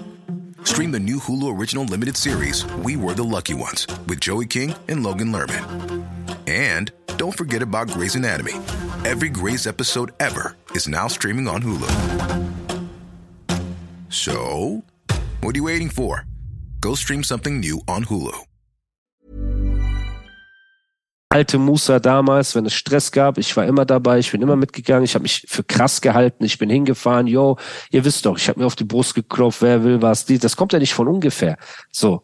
Stream 0.65 0.91
the 0.91 0.99
new 0.99 1.19
Hulu 1.19 1.57
original 1.57 1.85
limited 1.85 2.17
series 2.17 2.65
We 2.83 2.97
Were 2.97 3.13
the 3.13 3.23
Lucky 3.23 3.53
Ones 3.53 3.87
with 4.07 4.19
Joey 4.19 4.47
King 4.47 4.75
and 4.89 5.03
Logan 5.03 5.31
Lerman. 5.31 6.03
And 6.47 6.91
don't 7.15 7.37
forget 7.37 7.61
about 7.61 7.87
Grey's 7.87 8.15
Anatomy. 8.15 8.55
Every 9.03 9.29
Grey's 9.29 9.65
episode 9.65 10.11
ever 10.19 10.55
is 10.75 10.87
now 10.87 11.07
streaming 11.07 11.47
on 11.47 11.63
Hulu. 11.63 11.89
So, 14.09 14.83
what 15.41 15.55
are 15.55 15.57
you 15.57 15.63
waiting 15.63 15.89
for? 15.89 16.27
Go 16.81 16.93
stream 16.93 17.23
something 17.23 17.59
new 17.59 17.81
on 17.87 18.05
Hulu. 18.05 18.45
alte 21.31 21.57
Musa 21.57 21.99
damals, 21.99 22.55
wenn 22.55 22.65
es 22.65 22.73
Stress 22.73 23.11
gab, 23.11 23.37
ich 23.37 23.55
war 23.55 23.65
immer 23.65 23.85
dabei, 23.85 24.19
ich 24.19 24.31
bin 24.31 24.41
immer 24.41 24.57
mitgegangen, 24.57 25.05
ich 25.05 25.15
habe 25.15 25.23
mich 25.23 25.45
für 25.47 25.63
krass 25.63 26.01
gehalten, 26.01 26.43
ich 26.43 26.57
bin 26.57 26.69
hingefahren, 26.69 27.25
yo, 27.25 27.57
ihr 27.89 28.03
wisst 28.03 28.25
doch, 28.25 28.37
ich 28.37 28.49
habe 28.49 28.59
mir 28.59 28.65
auf 28.65 28.75
die 28.75 28.83
Brust 28.83 29.15
geklopft, 29.15 29.61
wer 29.61 29.83
will 29.83 30.01
was, 30.01 30.25
das 30.25 30.57
kommt 30.57 30.73
ja 30.73 30.79
nicht 30.79 30.93
von 30.93 31.07
ungefähr. 31.07 31.57
So. 31.89 32.23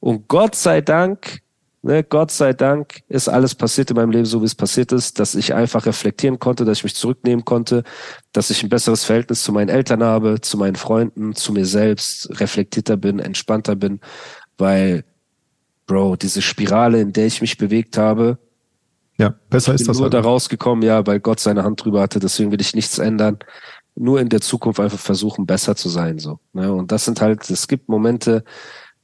Und 0.00 0.28
Gott 0.28 0.54
sei 0.54 0.82
Dank, 0.82 1.40
ne, 1.86 2.04
Gott 2.04 2.30
sei 2.30 2.52
Dank 2.52 3.02
ist 3.08 3.28
alles 3.28 3.54
passiert 3.54 3.90
in 3.90 3.96
meinem 3.96 4.10
Leben, 4.10 4.26
so 4.26 4.42
wie 4.42 4.46
es 4.46 4.54
passiert 4.54 4.92
ist, 4.92 5.18
dass 5.18 5.34
ich 5.34 5.54
einfach 5.54 5.86
reflektieren 5.86 6.38
konnte, 6.38 6.64
dass 6.64 6.78
ich 6.78 6.84
mich 6.84 6.96
zurücknehmen 6.96 7.44
konnte, 7.44 7.84
dass 8.32 8.50
ich 8.50 8.62
ein 8.62 8.68
besseres 8.68 9.04
Verhältnis 9.04 9.42
zu 9.42 9.52
meinen 9.52 9.68
Eltern 9.68 10.02
habe, 10.02 10.40
zu 10.40 10.58
meinen 10.58 10.76
Freunden, 10.76 11.34
zu 11.34 11.52
mir 11.52 11.64
selbst, 11.64 12.40
reflektierter 12.40 12.96
bin, 12.96 13.20
entspannter 13.20 13.76
bin, 13.76 14.00
weil 14.58 15.04
Bro, 15.86 16.16
diese 16.16 16.42
Spirale, 16.42 17.00
in 17.00 17.12
der 17.12 17.26
ich 17.26 17.40
mich 17.40 17.56
bewegt 17.56 17.96
habe. 17.96 18.38
Ja, 19.18 19.34
besser 19.48 19.72
ist 19.72 19.82
bin 19.82 19.86
das. 19.86 19.98
nur 19.98 20.06
Halt. 20.06 20.14
da 20.14 20.20
rausgekommen, 20.20 20.82
ja, 20.82 21.06
weil 21.06 21.20
Gott 21.20 21.38
seine 21.38 21.62
Hand 21.62 21.84
drüber 21.84 22.00
hatte, 22.00 22.18
deswegen 22.18 22.50
will 22.50 22.60
ich 22.60 22.74
nichts 22.74 22.98
ändern. 22.98 23.38
Nur 23.94 24.20
in 24.20 24.28
der 24.28 24.40
Zukunft 24.40 24.80
einfach 24.80 24.98
versuchen, 24.98 25.46
besser 25.46 25.76
zu 25.76 25.88
sein, 25.88 26.18
so. 26.18 26.40
Ne? 26.52 26.72
Und 26.72 26.92
das 26.92 27.04
sind 27.04 27.20
halt, 27.20 27.48
es 27.48 27.68
gibt 27.68 27.88
Momente, 27.88 28.44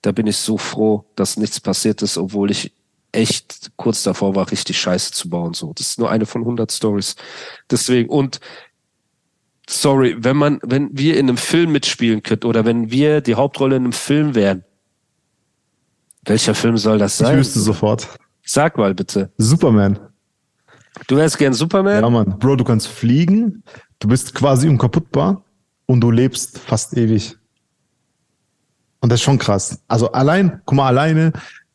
da 0.02 0.12
bin 0.12 0.26
ich 0.26 0.36
so 0.36 0.58
froh, 0.58 1.04
dass 1.16 1.36
nichts 1.36 1.60
passiert 1.60 2.02
ist, 2.02 2.18
obwohl 2.18 2.50
ich 2.50 2.72
echt 3.12 3.70
kurz 3.76 4.02
davor 4.02 4.34
war, 4.34 4.50
richtig 4.50 4.80
Scheiße 4.80 5.12
zu 5.12 5.28
bauen, 5.28 5.54
so. 5.54 5.72
Das 5.74 5.90
ist 5.90 5.98
nur 5.98 6.10
eine 6.10 6.26
von 6.26 6.42
100 6.42 6.72
Stories. 6.72 7.14
Deswegen, 7.70 8.08
und, 8.08 8.40
sorry, 9.68 10.16
wenn 10.18 10.36
man, 10.36 10.60
wenn 10.62 10.90
wir 10.96 11.16
in 11.18 11.28
einem 11.28 11.36
Film 11.36 11.72
mitspielen 11.72 12.22
könnten 12.22 12.46
oder 12.46 12.64
wenn 12.64 12.90
wir 12.90 13.20
die 13.20 13.34
Hauptrolle 13.34 13.76
in 13.76 13.84
einem 13.84 13.92
Film 13.92 14.34
wären, 14.34 14.64
welcher 16.24 16.54
Film 16.54 16.76
soll 16.76 16.98
das 16.98 17.18
sein? 17.18 17.34
Ich 17.34 17.40
wüsste 17.40 17.60
sofort. 17.60 18.08
Sag 18.44 18.78
mal 18.78 18.94
bitte. 18.94 19.30
Superman. 19.38 19.98
Du 21.06 21.16
wärst 21.16 21.38
gern 21.38 21.52
Superman? 21.52 22.02
Ja, 22.02 22.10
Mann. 22.10 22.38
Bro, 22.38 22.56
du 22.56 22.64
kannst 22.64 22.88
fliegen, 22.88 23.62
du 23.98 24.08
bist 24.08 24.34
quasi 24.34 24.68
unkaputtbar 24.68 25.44
und 25.86 26.00
du 26.00 26.10
lebst 26.10 26.58
fast 26.58 26.96
ewig. 26.96 27.36
Und 29.02 29.10
das 29.10 29.20
ist 29.20 29.24
schon 29.24 29.38
krass. 29.38 29.82
Also 29.88 30.12
allein, 30.12 30.62
guck 30.64 30.76
mal, 30.76 30.86
alleine 30.86 31.32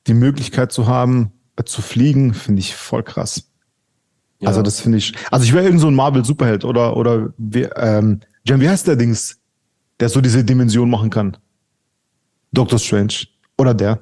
die 0.07 0.13
Möglichkeit 0.13 0.71
zu 0.71 0.87
haben, 0.87 1.33
äh, 1.57 1.63
zu 1.65 1.81
fliegen, 1.81 2.33
finde 2.33 2.61
ich 2.61 2.73
voll 2.73 3.03
krass. 3.03 3.51
Ja. 4.39 4.47
Also 4.47 4.61
das 4.61 4.79
finde 4.79 4.97
ich, 4.97 5.13
also 5.29 5.43
ich 5.43 5.53
wäre 5.53 5.65
irgend 5.65 5.81
so 5.81 5.87
ein 5.87 5.95
Marvel-Superheld 5.95 6.63
oder, 6.63 6.95
oder 6.95 7.33
wie, 7.37 7.63
ähm, 7.75 8.21
Jem, 8.45 8.61
wie 8.61 8.69
heißt 8.69 8.87
der 8.87 8.95
Dings, 8.95 9.39
der 9.99 10.07
so 10.07 10.21
diese 10.21 10.43
Dimension 10.43 10.89
machen 10.89 11.09
kann? 11.09 11.35
Doctor 12.53 12.79
Strange. 12.79 13.27
Oder 13.57 13.73
der. 13.73 13.99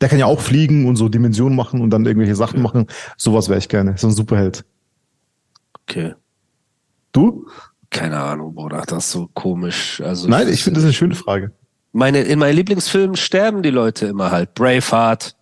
Der 0.00 0.08
kann 0.08 0.20
ja 0.20 0.26
auch 0.26 0.40
fliegen 0.40 0.86
und 0.86 0.94
so 0.94 1.08
Dimensionen 1.08 1.56
machen 1.56 1.80
und 1.80 1.90
dann 1.90 2.06
irgendwelche 2.06 2.36
Sachen 2.36 2.62
machen. 2.62 2.86
Sowas 3.16 3.48
wäre 3.48 3.58
ich 3.58 3.68
gerne. 3.68 3.98
So 3.98 4.06
ein 4.06 4.12
Superheld. 4.12 4.64
Okay. 5.82 6.14
Du? 7.10 7.48
Keine 7.90 8.20
Ahnung, 8.20 8.54
Bruder. 8.54 8.84
Das 8.86 9.06
ist 9.06 9.12
so 9.12 9.28
komisch. 9.34 10.00
Also 10.00 10.28
Nein, 10.28 10.48
ich 10.48 10.62
finde 10.62 10.78
das 10.78 10.84
eine 10.84 10.92
schöne 10.92 11.16
Frage. 11.16 11.52
Meine, 11.92 12.22
in 12.22 12.38
meinen 12.38 12.56
Lieblingsfilmen 12.56 13.16
sterben 13.16 13.62
die 13.62 13.70
Leute 13.70 14.06
immer 14.06 14.30
halt. 14.30 14.54
Braveheart 14.54 15.34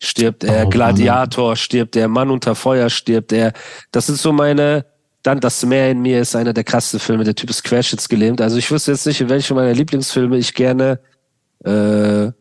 stirbt 0.00 0.44
er, 0.44 0.66
Oh, 0.66 0.70
Gladiator 0.70 1.56
stirbt 1.56 1.96
er, 1.96 2.08
Mann 2.08 2.30
unter 2.30 2.54
Feuer 2.54 2.90
stirbt 2.90 3.32
er. 3.32 3.52
Das 3.92 4.06
sind 4.06 4.18
so 4.18 4.32
meine, 4.32 4.84
dann 5.22 5.38
das 5.40 5.64
Meer 5.64 5.90
in 5.90 6.02
mir 6.02 6.20
ist 6.20 6.34
einer 6.34 6.52
der 6.52 6.64
krassesten 6.64 6.98
Filme. 7.00 7.24
Der 7.24 7.36
Typ 7.36 7.50
ist 7.50 7.62
querschnittsgelähmt. 7.62 8.40
Also 8.40 8.56
ich 8.56 8.70
wüsste 8.70 8.90
jetzt 8.90 9.06
nicht, 9.06 9.20
in 9.20 9.28
welchem 9.28 9.54
meiner 9.56 9.72
Lieblingsfilme 9.74 10.36
ich 10.36 10.54
gerne 10.54 10.98
äh, 11.64 12.32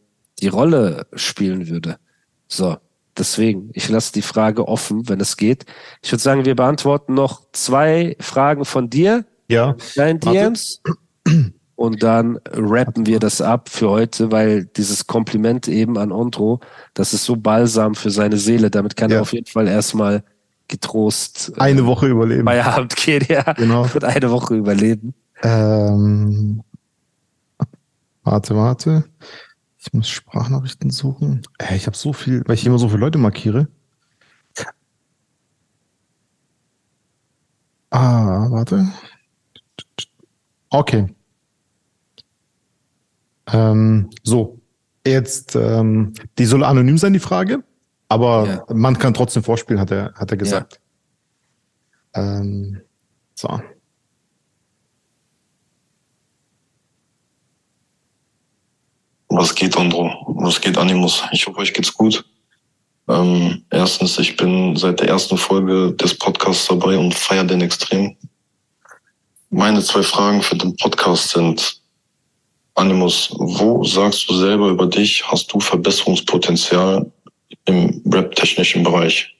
die 0.42 0.48
Rolle 0.48 1.06
spielen 1.14 1.68
würde. 1.68 1.98
So, 2.48 2.78
deswegen, 3.16 3.70
ich 3.74 3.88
lasse 3.90 4.12
die 4.14 4.24
Frage 4.24 4.68
offen, 4.68 5.08
wenn 5.08 5.20
es 5.20 5.38
geht. 5.38 5.66
Ich 6.02 6.12
würde 6.12 6.24
sagen, 6.24 6.46
wir 6.46 6.56
beantworten 6.56 7.14
noch 7.14 7.44
zwei 7.52 8.16
Fragen 8.20 8.66
von 8.66 8.90
dir, 8.90 9.26
Ja. 9.48 9.76
deinen 9.96 10.20
Warte. 10.24 10.54
Und 11.82 12.04
dann 12.04 12.38
rappen 12.52 13.08
wir 13.08 13.20
das 13.20 13.42
ab 13.42 13.68
für 13.70 13.90
heute, 13.90 14.32
weil 14.32 14.66
dieses 14.66 15.08
Kompliment 15.08 15.68
eben 15.68 15.98
an 15.98 16.12
Ondro, 16.12 16.60
das 16.94 17.14
ist 17.14 17.26
so 17.26 17.36
balsam 17.36 17.96
für 17.96 18.12
seine 18.12 18.38
Seele. 18.38 18.70
Damit 18.70 18.96
kann 18.96 19.10
Ja. 19.10 19.18
er 19.18 19.22
auf 19.24 19.34
jeden 19.34 19.48
Fall 19.48 19.68
erstmal 19.68 20.24
getrost 20.68 21.52
äh, 21.58 21.60
Eine 21.60 21.86
Woche 21.88 22.08
überleben. 22.08 22.46
Feierabend 22.46 22.96
gehen, 22.96 23.26
ja. 23.28 23.54
Genau. 23.54 23.92
Wird 23.94 24.04
eine 24.04 24.30
Woche 24.30 24.56
überleben. 24.56 25.16
Ähm, 25.42 26.62
warte, 28.24 28.56
warte. 28.56 29.04
Ich 29.80 29.92
muss 29.92 30.08
Sprachnachrichten 30.08 30.92
suchen. 30.92 31.42
Äh, 31.58 31.76
ich 31.76 31.88
habe 31.88 31.98
so 31.98 32.14
viel, 32.14 32.44
weil 32.46 32.54
ich 32.56 32.66
immer 32.66 32.78
so 32.78 32.88
viele 32.90 33.00
Leute 33.02 33.18
markiere. 33.18 33.68
Ah, 37.90 38.48
warte. 38.50 38.86
Okay. 40.70 41.08
Ähm, 43.52 44.10
so, 44.24 44.60
jetzt, 45.06 45.56
ähm, 45.56 46.14
die 46.38 46.46
soll 46.46 46.64
anonym 46.64 46.98
sein, 46.98 47.14
die 47.14 47.20
Frage, 47.20 47.64
aber 48.08 48.48
Ja. 48.48 48.66
man 48.74 48.98
kann 48.98 49.14
trotzdem 49.14 49.44
vorspielen, 49.44 49.80
hat 49.80 49.92
er, 49.92 50.14
hat 50.16 50.32
er 50.32 50.38
gesagt. 50.38 50.80
Ähm, 52.14 52.82
so. 53.36 53.62
Was 59.30 59.56
geht, 59.56 59.78
Andro? 59.78 60.12
Was 60.40 60.60
geht, 60.60 60.78
Animus? 60.78 61.24
Ich 61.32 61.48
hoffe, 61.48 61.60
euch 61.60 61.74
geht's 61.74 61.94
gut. 61.94 62.26
Ähm, 63.08 63.64
erstens, 63.70 64.20
ich 64.20 64.36
bin 64.36 64.76
seit 64.76 65.00
der 65.00 65.08
ersten 65.08 65.38
Folge 65.38 65.94
des 65.94 66.18
Podcasts 66.18 66.68
dabei 66.68 66.98
und 66.98 67.14
feiere 67.16 67.46
den 67.46 67.62
extrem. 67.62 68.16
Meine 69.50 69.82
zwei 69.82 70.04
Fragen 70.04 70.42
für 70.42 70.56
den 70.56 70.76
Podcast 70.76 71.30
sind, 71.30 71.81
Animus, 72.82 73.30
wo 73.38 73.84
sagst 73.84 74.28
du 74.28 74.34
selber 74.34 74.70
über 74.70 74.88
dich, 74.88 75.24
hast 75.32 75.54
du 75.54 75.60
Verbesserungspotenzial 75.60 77.06
im 77.66 78.02
rap-technischen 78.12 78.82
Bereich? 78.82 79.36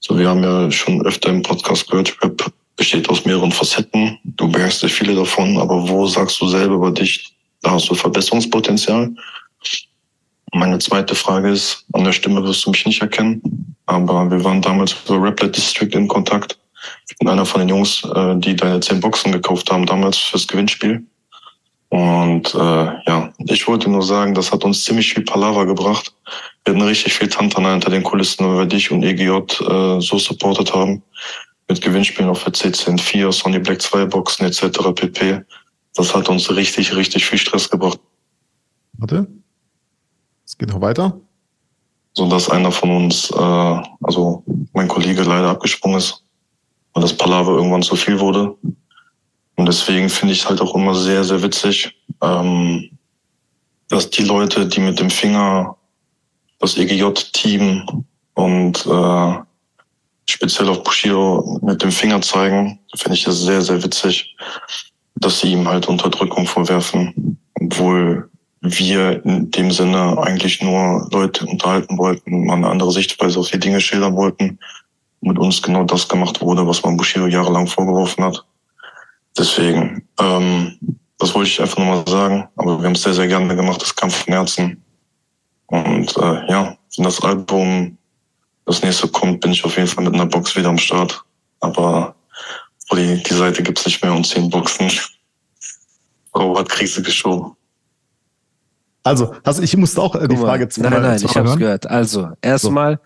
So, 0.00 0.18
wir 0.18 0.30
haben 0.30 0.42
ja 0.42 0.70
schon 0.70 1.04
öfter 1.04 1.28
im 1.28 1.42
Podcast 1.42 1.90
gehört, 1.90 2.16
Rap 2.22 2.50
besteht 2.74 3.10
aus 3.10 3.26
mehreren 3.26 3.52
Facetten. 3.52 4.18
Du 4.24 4.50
beherrschst 4.50 4.82
ja 4.82 4.88
viele 4.88 5.14
davon, 5.14 5.58
aber 5.58 5.86
wo 5.90 6.06
sagst 6.06 6.40
du 6.40 6.48
selber 6.48 6.76
über 6.76 6.90
dich, 6.90 7.34
da 7.60 7.72
hast 7.72 7.90
du 7.90 7.94
Verbesserungspotenzial? 7.94 9.10
Meine 10.54 10.78
zweite 10.78 11.14
Frage 11.14 11.50
ist, 11.50 11.84
an 11.92 12.04
der 12.04 12.12
Stimme 12.12 12.42
wirst 12.44 12.64
du 12.64 12.70
mich 12.70 12.86
nicht 12.86 13.02
erkennen, 13.02 13.76
aber 13.84 14.30
wir 14.30 14.42
waren 14.42 14.62
damals 14.62 14.96
über 15.04 15.20
Raplet 15.20 15.54
District 15.54 15.90
in 15.92 16.08
Kontakt. 16.08 16.58
Bin 17.18 17.28
einer 17.28 17.44
von 17.44 17.60
den 17.60 17.68
Jungs, 17.68 18.04
äh, 18.04 18.36
die 18.36 18.56
deine 18.56 18.80
zehn 18.80 19.00
Boxen 19.00 19.32
gekauft 19.32 19.70
haben 19.70 19.84
damals 19.84 20.16
fürs 20.16 20.46
Gewinnspiel. 20.46 21.04
Und 21.90 22.54
äh, 22.54 22.58
ja, 23.06 23.32
ich 23.46 23.66
wollte 23.66 23.88
nur 23.88 24.02
sagen, 24.02 24.34
das 24.34 24.52
hat 24.52 24.64
uns 24.64 24.84
ziemlich 24.84 25.12
viel 25.14 25.24
Palaver 25.24 25.64
gebracht. 25.64 26.14
Wir 26.64 26.74
hatten 26.74 26.84
richtig 26.84 27.14
viel 27.14 27.28
Tantana 27.28 27.72
hinter 27.72 27.90
den 27.90 28.02
Kulissen, 28.02 28.46
weil 28.46 28.58
wir 28.58 28.66
dich 28.66 28.90
und 28.90 29.02
EGJ 29.02 29.30
äh, 29.30 30.00
so 30.00 30.18
supportet 30.18 30.74
haben. 30.74 31.02
Mit 31.66 31.80
Gewinnspielen 31.82 32.30
auf 32.30 32.44
der 32.44 32.52
C10 32.52 33.30
Sony 33.32 33.58
Black 33.58 33.82
2 33.82 34.06
Boxen 34.06 34.46
etc. 34.46 34.92
pp. 34.94 35.42
Das 35.94 36.14
hat 36.14 36.28
uns 36.28 36.54
richtig, 36.54 36.94
richtig 36.94 37.26
viel 37.26 37.38
Stress 37.38 37.68
gebracht. 37.68 37.98
Warte. 38.94 39.26
Es 40.46 40.56
geht 40.56 40.70
noch 40.70 40.80
weiter. 40.80 41.20
so 42.14 42.28
dass 42.28 42.50
einer 42.50 42.72
von 42.72 42.90
uns, 42.90 43.30
äh, 43.30 43.82
also 44.02 44.42
mein 44.72 44.88
Kollege 44.88 45.22
leider 45.22 45.50
abgesprungen 45.50 45.98
ist, 45.98 46.24
weil 46.92 47.02
das 47.02 47.16
Palaver 47.16 47.52
irgendwann 47.52 47.82
zu 47.82 47.96
viel 47.96 48.18
wurde. 48.18 48.56
Und 49.58 49.66
deswegen 49.66 50.08
finde 50.08 50.34
ich 50.34 50.48
halt 50.48 50.60
auch 50.60 50.76
immer 50.76 50.94
sehr, 50.94 51.24
sehr 51.24 51.42
witzig, 51.42 51.92
ähm, 52.22 52.90
dass 53.88 54.08
die 54.08 54.22
Leute, 54.22 54.66
die 54.66 54.78
mit 54.78 55.00
dem 55.00 55.10
Finger 55.10 55.76
das 56.60 56.76
EGJ-Team 56.76 58.04
und 58.34 58.86
äh, 58.86 59.34
speziell 60.30 60.68
auf 60.68 60.84
Bushido 60.84 61.58
mit 61.60 61.82
dem 61.82 61.90
Finger 61.90 62.20
zeigen, 62.22 62.78
finde 62.94 63.16
ich 63.18 63.24
das 63.24 63.40
sehr, 63.40 63.60
sehr 63.60 63.82
witzig, 63.82 64.36
dass 65.16 65.40
sie 65.40 65.52
ihm 65.54 65.66
halt 65.66 65.88
Unterdrückung 65.88 66.46
vorwerfen, 66.46 67.36
obwohl 67.60 68.30
wir 68.60 69.24
in 69.24 69.50
dem 69.50 69.72
Sinne 69.72 70.18
eigentlich 70.22 70.62
nur 70.62 71.08
Leute 71.10 71.46
unterhalten 71.46 71.98
wollten, 71.98 72.46
mal 72.46 72.58
eine 72.58 72.68
andere 72.68 72.92
Sichtweise 72.92 73.40
auf 73.40 73.50
die 73.50 73.58
Dinge 73.58 73.80
schildern 73.80 74.14
wollten. 74.14 74.60
Mit 75.20 75.36
uns 75.36 75.60
genau 75.60 75.82
das 75.82 76.08
gemacht 76.08 76.40
wurde, 76.40 76.64
was 76.64 76.84
man 76.84 76.96
Bushido 76.96 77.26
jahrelang 77.26 77.66
vorgeworfen 77.66 78.22
hat. 78.22 78.44
Deswegen, 79.38 80.02
ähm, 80.18 80.78
das 81.18 81.34
wollte 81.34 81.48
ich 81.48 81.60
einfach 81.60 81.78
nochmal 81.78 82.04
sagen. 82.06 82.48
Aber 82.56 82.78
wir 82.78 82.86
haben 82.86 82.94
es 82.94 83.02
sehr, 83.02 83.14
sehr 83.14 83.28
gerne 83.28 83.54
gemacht. 83.54 83.80
Das 83.80 83.94
kam 83.94 84.10
von 84.10 84.32
Herzen. 84.32 84.82
Und 85.66 86.16
äh, 86.16 86.50
ja, 86.50 86.76
wenn 86.96 87.04
das 87.04 87.22
Album 87.22 87.96
das 88.64 88.82
nächste 88.82 89.08
kommt, 89.08 89.40
bin 89.40 89.52
ich 89.52 89.64
auf 89.64 89.76
jeden 89.76 89.88
Fall 89.88 90.04
mit 90.04 90.14
einer 90.14 90.26
Box 90.26 90.56
wieder 90.56 90.68
am 90.68 90.78
Start. 90.78 91.22
Aber 91.60 92.14
die, 92.92 93.22
die 93.22 93.34
Seite 93.34 93.62
gibt's 93.62 93.84
nicht 93.86 94.02
mehr 94.02 94.14
und 94.14 94.26
zehn 94.26 94.50
Boxen. 94.50 94.90
Frau 96.32 96.58
hat 96.58 96.68
Krise 96.68 97.02
geschoben. 97.02 97.52
Also, 99.02 99.34
also 99.42 99.62
ich 99.62 99.76
musste 99.76 100.02
auch 100.02 100.14
äh, 100.14 100.28
die 100.28 100.36
Frage 100.36 100.68
zu 100.68 100.82
Nein, 100.82 101.02
nein, 101.02 101.20
ich 101.22 101.36
habe 101.36 101.48
es 101.48 101.56
gehört. 101.56 101.86
Also, 101.86 102.30
erstmal, 102.42 103.00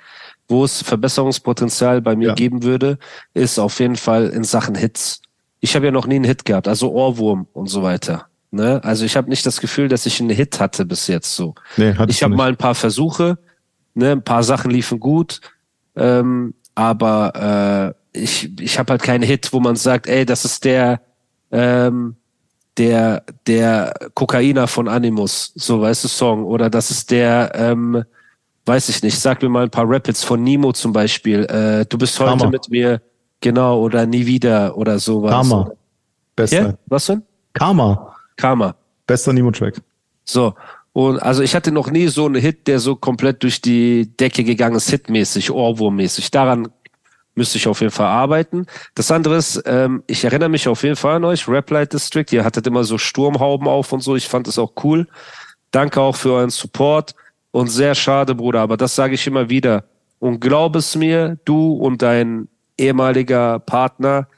so. 0.48 0.56
wo 0.56 0.64
es 0.64 0.82
Verbesserungspotenzial 0.82 2.00
bei 2.00 2.16
mir 2.16 2.28
ja. 2.28 2.34
geben 2.34 2.62
würde, 2.62 2.98
ist 3.34 3.58
auf 3.58 3.78
jeden 3.78 3.96
Fall 3.96 4.28
in 4.28 4.42
Sachen 4.44 4.74
Hits. 4.74 5.22
Ich 5.64 5.74
habe 5.74 5.86
ja 5.86 5.92
noch 5.92 6.06
nie 6.06 6.16
einen 6.16 6.24
Hit 6.24 6.44
gehabt, 6.44 6.68
also 6.68 6.92
Ohrwurm 6.92 7.46
und 7.54 7.68
so 7.68 7.82
weiter. 7.82 8.26
Ne? 8.50 8.82
Also 8.84 9.06
ich 9.06 9.16
habe 9.16 9.30
nicht 9.30 9.46
das 9.46 9.60
Gefühl, 9.60 9.88
dass 9.88 10.04
ich 10.04 10.20
einen 10.20 10.28
Hit 10.28 10.60
hatte 10.60 10.84
bis 10.84 11.06
jetzt 11.06 11.34
so. 11.34 11.54
Nee, 11.78 11.94
ich 12.08 12.22
habe 12.22 12.34
mal 12.34 12.50
ein 12.50 12.56
paar 12.56 12.74
Versuche, 12.74 13.38
ne? 13.94 14.12
ein 14.12 14.22
paar 14.22 14.42
Sachen 14.42 14.70
liefen 14.70 15.00
gut, 15.00 15.40
ähm, 15.96 16.52
aber 16.74 17.94
äh, 18.12 18.20
ich, 18.20 18.50
ich 18.60 18.78
habe 18.78 18.90
halt 18.90 19.02
keinen 19.02 19.22
Hit, 19.22 19.52
wo 19.52 19.60
man 19.60 19.76
sagt, 19.76 20.06
ey, 20.06 20.26
das 20.26 20.44
ist 20.44 20.64
der 20.64 21.00
ähm, 21.50 22.16
der 22.76 23.22
der 23.46 23.94
Kokainer 24.14 24.66
von 24.66 24.88
Animus, 24.88 25.52
so 25.54 25.80
weißt 25.80 26.04
du 26.04 26.08
Song, 26.08 26.44
oder 26.44 26.68
das 26.68 26.90
ist 26.90 27.10
der 27.10 27.52
ähm, 27.54 28.04
weiß 28.66 28.88
ich 28.88 29.02
nicht, 29.02 29.18
sag 29.18 29.42
mir 29.42 29.48
mal 29.48 29.64
ein 29.64 29.70
paar 29.70 29.88
Rapids 29.88 30.24
von 30.24 30.42
Nemo 30.42 30.72
zum 30.72 30.92
Beispiel. 30.92 31.44
Äh, 31.44 31.86
du 31.86 31.98
bist 31.98 32.18
heute 32.20 32.32
Hammer. 32.32 32.50
mit 32.50 32.68
mir 32.68 33.00
Genau, 33.42 33.80
oder 33.80 34.06
nie 34.06 34.24
wieder 34.24 34.76
oder 34.76 34.98
sowas. 34.98 35.32
Karma. 35.32 35.72
Bester. 36.36 36.62
Ja? 36.62 36.74
Was 36.86 37.06
denn? 37.06 37.22
Karma. 37.52 38.14
Karma. 38.36 38.74
Bester 39.06 39.32
Nemo-Track. 39.32 39.82
So. 40.24 40.54
Und 40.92 41.18
also 41.20 41.42
ich 41.42 41.54
hatte 41.54 41.72
noch 41.72 41.90
nie 41.90 42.06
so 42.06 42.26
einen 42.26 42.40
Hit, 42.40 42.66
der 42.68 42.78
so 42.78 42.94
komplett 42.96 43.42
durch 43.42 43.60
die 43.60 44.16
Decke 44.16 44.44
gegangen 44.44 44.76
ist, 44.76 44.90
hitmäßig, 44.90 45.50
Ohrwurmmäßig. 45.50 46.30
Daran 46.30 46.68
müsste 47.34 47.58
ich 47.58 47.66
auf 47.66 47.80
jeden 47.80 47.92
Fall 47.92 48.06
arbeiten. 48.06 48.66
Das 48.94 49.10
andere 49.10 49.36
ist, 49.36 49.60
ähm, 49.66 50.04
ich 50.06 50.22
erinnere 50.24 50.48
mich 50.48 50.68
auf 50.68 50.84
jeden 50.84 50.96
Fall 50.96 51.16
an 51.16 51.24
euch, 51.24 51.48
Rap 51.48 51.70
Light 51.70 51.92
District. 51.92 52.26
Ihr 52.30 52.44
hattet 52.44 52.66
immer 52.66 52.84
so 52.84 52.96
Sturmhauben 52.96 53.66
auf 53.66 53.92
und 53.92 54.02
so. 54.02 54.14
Ich 54.14 54.28
fand 54.28 54.46
das 54.46 54.58
auch 54.58 54.72
cool. 54.84 55.08
Danke 55.72 56.00
auch 56.00 56.14
für 56.14 56.32
euren 56.34 56.50
Support. 56.50 57.14
Und 57.50 57.68
sehr 57.68 57.94
schade, 57.94 58.34
Bruder, 58.34 58.60
aber 58.60 58.76
das 58.76 58.94
sage 58.94 59.14
ich 59.14 59.26
immer 59.26 59.50
wieder. 59.50 59.84
Und 60.20 60.40
glaub 60.40 60.76
es 60.76 60.94
mir, 60.94 61.38
du 61.44 61.72
und 61.72 62.02
dein 62.02 62.48
ehemaliger 62.82 63.58
Partner. 63.60 64.28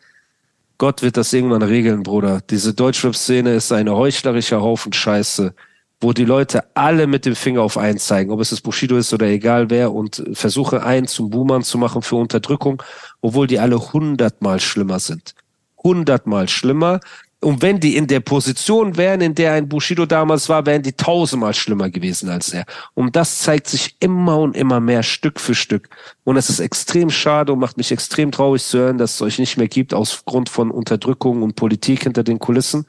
Gott 0.79 1.03
wird 1.03 1.17
das 1.17 1.33
irgendwann 1.33 1.63
regeln, 1.63 2.03
Bruder. 2.03 2.41
Diese 2.51 2.75
Deutschrap-Szene 2.75 3.55
ist 3.55 3.73
eine 3.73 3.97
heuchlerische 3.97 4.61
Haufen 4.61 4.93
Scheiße, 4.93 5.55
wo 6.01 6.13
die 6.13 6.25
Leute 6.25 6.65
alle 6.75 7.07
mit 7.07 7.25
dem 7.25 7.37
Finger 7.37 7.63
auf 7.63 7.79
einen 7.79 7.99
zeigen, 7.99 8.31
ob 8.31 8.41
es 8.41 8.51
das 8.51 8.61
Bushido 8.61 8.97
ist 8.97 9.13
oder 9.15 9.27
egal 9.27 9.71
wer, 9.71 9.93
und 9.93 10.23
versuchen 10.33 10.81
einen 10.81 11.07
zum 11.07 11.31
Boomern 11.31 11.63
zu 11.63 11.79
machen 11.79 12.03
für 12.03 12.17
Unterdrückung, 12.17 12.83
obwohl 13.21 13.47
die 13.47 13.59
alle 13.59 13.93
hundertmal 13.93 14.61
schlimmer 14.61 14.99
sind. 14.99 15.35
Hundertmal 15.83 16.49
schlimmer. 16.49 17.01
Und 17.45 17.61
wenn 17.61 17.79
die 17.79 17.97
in 17.97 18.07
der 18.07 18.21
Position 18.21 18.97
wären, 18.97 19.21
in 19.21 19.35
der 19.35 19.53
ein 19.53 19.69
Bushido 19.69 20.07
damals 20.07 20.49
war, 20.49 20.65
wären 20.65 20.83
die 20.83 20.95
tausendmal 20.95 21.53
schlimmer 21.53 21.91
gewesen 21.91 22.31
als 22.31 22.53
er. 22.53 22.65
Und 22.95 23.17
das 23.17 23.41
zeigt 23.41 23.69
sich 23.69 23.97
immer 24.01 24.39
und 24.39 24.57
immer 24.57 24.81
mehr 24.81 25.03
Stück 25.03 25.39
für 25.39 25.55
Stück. 25.55 25.91
Und 26.25 26.39
es 26.39 26.49
ist 26.49 26.61
extrem 26.61 27.11
schade 27.11 27.53
und 27.53 27.59
macht 27.59 27.77
mich 27.77 27.93
extrem 27.93 28.33
traurig 28.33 28.65
zu 28.65 28.79
hören, 28.79 28.97
dass 28.97 29.15
es 29.15 29.23
euch 29.23 29.39
nicht 29.39 29.59
mehr 29.59 29.69
gibt, 29.69 29.93
aufgrund 29.93 30.49
von 30.49 30.71
Unterdrückung 30.71 31.43
und 31.43 31.55
Politik 31.55 32.05
hinter 32.05 32.25
den 32.25 32.39
Kulissen. 32.39 32.87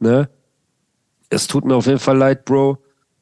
Ne? 0.00 0.28
Es 1.30 1.46
tut 1.46 1.64
mir 1.64 1.76
auf 1.76 1.86
jeden 1.86 2.00
Fall 2.00 2.18
leid, 2.18 2.44
Bro. 2.44 2.78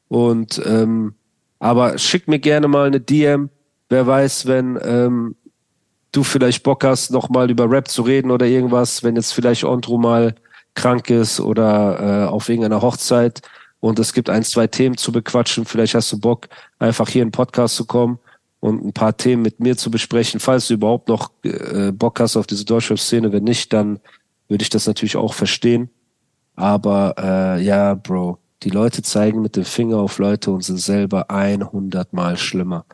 Und 0.07 0.61
ähm, 0.65 1.13
aber 1.59 1.99
schick 1.99 2.27
mir 2.27 2.39
gerne 2.39 2.67
mal 2.67 2.87
eine 2.87 2.99
DM. 2.99 3.51
Wer 3.87 4.07
weiß, 4.07 4.47
wenn 4.47 4.79
ähm, 4.83 5.35
du 6.11 6.23
vielleicht 6.23 6.63
Bock 6.63 6.83
hast, 6.83 7.11
nochmal 7.11 7.51
über 7.51 7.69
Rap 7.69 7.87
zu 7.87 8.01
reden 8.01 8.31
oder 8.31 8.47
irgendwas, 8.47 9.03
wenn 9.03 9.15
jetzt 9.15 9.33
vielleicht 9.33 9.63
Andro 9.63 9.99
mal 9.99 10.33
krank 10.73 11.09
ist 11.09 11.39
oder 11.39 12.25
äh, 12.25 12.27
auf 12.27 12.49
irgendeiner 12.49 12.81
Hochzeit 12.81 13.41
und 13.81 13.99
es 13.99 14.13
gibt 14.13 14.29
ein, 14.29 14.43
zwei 14.43 14.67
Themen 14.67 14.95
zu 14.95 15.11
bequatschen. 15.11 15.65
Vielleicht 15.65 15.95
hast 15.95 16.11
du 16.11 16.19
Bock, 16.19 16.47
einfach 16.79 17.09
hier 17.09 17.23
in 17.23 17.29
den 17.29 17.33
Podcast 17.33 17.75
zu 17.75 17.85
kommen 17.85 18.19
und 18.59 18.85
ein 18.85 18.93
paar 18.93 19.17
Themen 19.17 19.41
mit 19.41 19.59
mir 19.59 19.75
zu 19.75 19.91
besprechen, 19.91 20.39
falls 20.39 20.67
du 20.67 20.75
überhaupt 20.75 21.09
noch 21.09 21.31
äh, 21.43 21.91
Bock 21.91 22.19
hast 22.19 22.37
auf 22.37 22.47
diese 22.47 22.63
Deutschrap-Szene. 22.63 23.33
Wenn 23.33 23.43
nicht, 23.43 23.73
dann 23.73 23.99
würde 24.47 24.61
ich 24.61 24.69
das 24.69 24.85
natürlich 24.85 25.17
auch 25.17 25.33
verstehen. 25.33 25.89
Aber 26.55 27.15
äh, 27.17 27.63
ja, 27.63 27.95
Bro, 27.95 28.37
die 28.61 28.69
Leute 28.69 29.01
zeigen 29.01 29.41
mit 29.41 29.55
dem 29.55 29.65
Finger 29.65 29.97
auf 29.97 30.19
Leute 30.19 30.51
und 30.51 30.63
sind 30.63 30.79
selber 30.79 31.31
100 31.31 32.13
Mal 32.13 32.37
schlimmer. 32.37 32.85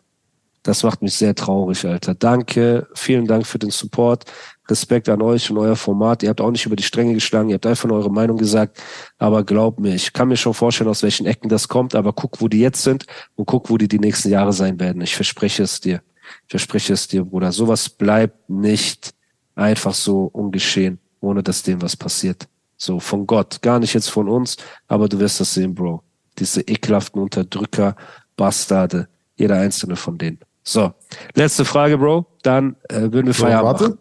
Das 0.64 0.84
macht 0.84 1.02
mich 1.02 1.16
sehr 1.16 1.36
traurig, 1.36 1.86
Alter. 1.86 2.16
Danke, 2.16 2.88
vielen 2.94 3.26
Dank 3.26 3.46
für 3.46 3.60
den 3.60 3.72
Support. 3.72 4.26
Respekt 4.70 5.10
an 5.10 5.22
euch 5.22 5.50
und 5.50 5.58
euer 5.58 5.76
Format. 5.76 6.24
Ihr 6.24 6.30
habt 6.30 6.42
auch 6.42 6.52
nicht 6.52 6.66
über 6.66 6.76
die 6.76 6.84
Stränge 6.84 7.14
geschlagen, 7.14 7.50
ihr 7.50 7.56
habt 7.56 7.66
einfach 7.66 7.90
eure 7.90 8.12
Meinung 8.12 8.38
gesagt. 8.38 8.82
Aber 9.18 9.44
glaub 9.44 9.80
mir, 9.80 9.96
ich 9.96 10.14
kann 10.14 10.28
mir 10.28 10.38
schon 10.38 10.54
vorstellen, 10.54 10.90
aus 10.90 11.04
welchen 11.04 11.26
Ecken 11.26 11.50
das 11.50 11.68
kommt. 11.68 11.96
Aber 11.96 12.14
guck, 12.14 12.42
wo 12.42 12.48
die 12.48 12.60
jetzt 12.60 12.84
sind 12.84 13.06
und 13.36 13.46
guck, 13.46 13.70
wo 13.70 13.78
die 13.78 13.88
die 13.88 14.00
nächsten 14.00 14.30
Jahre 14.30 14.54
sein 14.54 14.80
werden. 14.80 15.02
Ich 15.02 15.16
verspreche 15.16 15.64
es 15.64 15.80
dir. 15.80 16.02
Ich 16.46 16.52
verspreche 16.52 16.94
es 16.94 17.08
dir, 17.08 17.24
Bruder. 17.24 17.52
Sowas 17.52 17.90
bleibt 17.90 18.50
nicht 18.50 19.14
einfach 19.56 19.94
so 19.94 20.26
ungeschehen, 20.26 21.00
ohne 21.22 21.44
dass 21.44 21.64
dem 21.64 21.82
was 21.82 21.96
passiert. 21.96 22.48
So 22.78 23.00
von 23.00 23.26
Gott, 23.26 23.62
gar 23.62 23.80
nicht 23.80 23.94
jetzt 23.94 24.10
von 24.10 24.30
uns, 24.30 24.58
aber 24.88 25.10
du 25.10 25.20
wirst 25.20 25.40
das 25.40 25.54
sehen, 25.54 25.74
Bro. 25.74 26.04
Diese 26.38 26.62
ekelhaften 26.62 27.22
Unterdrücker, 27.22 27.96
Bastarde, 28.36 29.08
jeder 29.36 29.56
einzelne 29.56 29.96
von 29.96 30.18
denen. 30.18 30.40
So, 30.64 30.94
letzte 31.34 31.66
Frage, 31.66 31.98
Bro. 31.98 32.26
Dann 32.44 32.76
äh, 32.90 33.02
würden 33.02 33.28
wir 33.28 33.34
Feierabend 33.34 33.82
machen. 33.82 33.98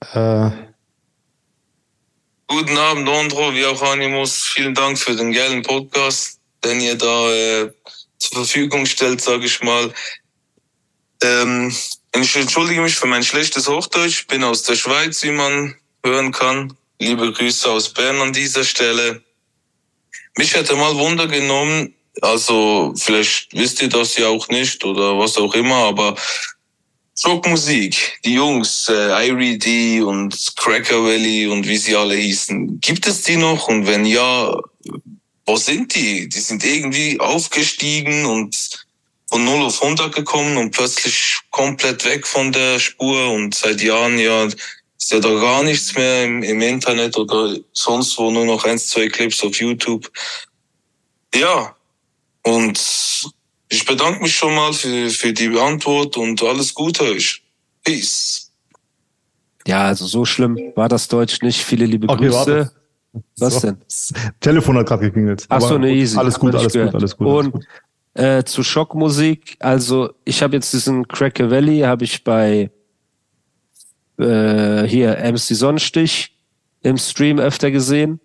Äh. 0.00 0.50
Guten 2.48 2.76
Abend, 2.76 3.08
Andro, 3.08 3.54
wie 3.54 3.64
auch 3.64 3.82
Animus. 3.82 4.42
Vielen 4.42 4.74
Dank 4.74 4.98
für 4.98 5.16
den 5.16 5.32
geilen 5.32 5.62
Podcast, 5.62 6.38
den 6.62 6.80
ihr 6.80 6.96
da 6.96 7.32
äh, 7.32 7.72
zur 8.18 8.44
Verfügung 8.44 8.86
stellt, 8.86 9.20
sage 9.20 9.46
ich 9.46 9.62
mal. 9.62 9.92
Ähm, 11.22 11.74
ich 12.14 12.36
entschuldige 12.36 12.80
mich 12.80 12.94
für 12.94 13.06
mein 13.06 13.24
schlechtes 13.24 13.68
Hochdeutsch. 13.68 14.20
Ich 14.20 14.26
bin 14.26 14.44
aus 14.44 14.62
der 14.62 14.76
Schweiz, 14.76 15.22
wie 15.22 15.32
man 15.32 15.74
hören 16.04 16.32
kann. 16.32 16.76
Liebe 16.98 17.32
Grüße 17.32 17.70
aus 17.70 17.92
Bern 17.92 18.20
an 18.20 18.32
dieser 18.32 18.64
Stelle. 18.64 19.22
Mich 20.38 20.54
hätte 20.54 20.76
mal 20.76 20.94
Wunder 20.96 21.26
genommen, 21.26 21.94
also 22.22 22.94
vielleicht 22.96 23.52
wisst 23.52 23.82
ihr 23.82 23.88
das 23.88 24.16
ja 24.16 24.28
auch 24.28 24.48
nicht 24.48 24.84
oder 24.84 25.18
was 25.18 25.36
auch 25.36 25.54
immer, 25.54 25.76
aber 25.76 26.16
Rockmusik, 27.24 28.18
die 28.24 28.34
Jungs, 28.34 28.88
äh, 28.88 29.28
Irie 29.28 29.58
D 29.58 30.02
und 30.02 30.36
Cracker 30.56 31.02
Valley 31.02 31.46
und 31.46 31.66
wie 31.66 31.78
sie 31.78 31.96
alle 31.96 32.14
hießen, 32.14 32.80
gibt 32.80 33.06
es 33.06 33.22
die 33.22 33.36
noch? 33.36 33.68
Und 33.68 33.86
wenn 33.86 34.04
ja, 34.04 34.54
wo 35.46 35.56
sind 35.56 35.94
die? 35.94 36.28
Die 36.28 36.40
sind 36.40 36.64
irgendwie 36.64 37.18
aufgestiegen 37.18 38.26
und 38.26 38.86
von 39.28 39.44
0 39.44 39.62
auf 39.62 39.82
100 39.82 40.14
gekommen 40.14 40.56
und 40.56 40.70
plötzlich 40.72 41.38
komplett 41.50 42.04
weg 42.04 42.26
von 42.26 42.52
der 42.52 42.78
Spur 42.78 43.30
und 43.32 43.54
seit 43.54 43.82
Jahren 43.82 44.18
ja 44.18 44.46
ist 44.98 45.12
ja 45.12 45.20
da 45.20 45.34
gar 45.40 45.62
nichts 45.62 45.94
mehr 45.94 46.24
im, 46.24 46.42
im 46.42 46.60
Internet 46.60 47.16
oder 47.16 47.56
sonst 47.72 48.16
wo, 48.18 48.30
nur 48.30 48.44
noch 48.44 48.64
eins, 48.64 48.88
zwei 48.88 49.08
Clips 49.08 49.42
auf 49.42 49.56
YouTube. 49.56 50.10
Ja, 51.34 51.76
und 52.42 52.80
ich 53.68 53.84
bedanke 53.84 54.22
mich 54.22 54.34
schon 54.34 54.54
mal 54.54 54.72
für, 54.72 55.10
für 55.10 55.32
die 55.32 55.58
Antwort 55.58 56.16
und 56.16 56.42
alles 56.42 56.74
Gute 56.74 57.04
euch. 57.04 57.42
Peace. 57.84 58.52
Ja, 59.66 59.84
also 59.86 60.06
so 60.06 60.24
schlimm 60.24 60.72
war 60.76 60.88
das 60.88 61.08
Deutsch 61.08 61.42
nicht. 61.42 61.62
Viele 61.64 61.86
liebe 61.86 62.08
okay, 62.08 62.26
Grüße. 62.26 62.36
Warte. 62.36 62.72
Was 63.38 63.54
so. 63.54 63.60
denn? 63.60 63.78
Telefon 64.40 64.76
hat 64.76 64.86
gerade 64.86 65.06
geklingelt. 65.06 65.46
Ach 65.48 65.60
so, 65.60 65.78
ne, 65.78 65.92
easy. 65.92 66.18
Alles 66.18 66.38
gut, 66.38 66.54
alles 66.54 66.72
gut, 66.72 66.94
alles 66.94 67.16
gut. 67.16 67.26
Und 67.26 67.66
Äh, 68.16 68.44
zu 68.44 68.62
Schockmusik, 68.62 69.56
also 69.58 70.10
ich 70.24 70.42
habe 70.42 70.54
jetzt 70.54 70.72
diesen 70.72 71.06
Cracker 71.06 71.50
Valley, 71.50 71.80
habe 71.80 72.04
ich 72.04 72.24
bei 72.24 72.70
äh, 74.18 74.84
hier 74.84 75.18
MC 75.18 75.54
Sonnenstich 75.54 76.34
im 76.80 76.96
Stream 76.96 77.38
öfter 77.38 77.70
gesehen. 77.70 78.18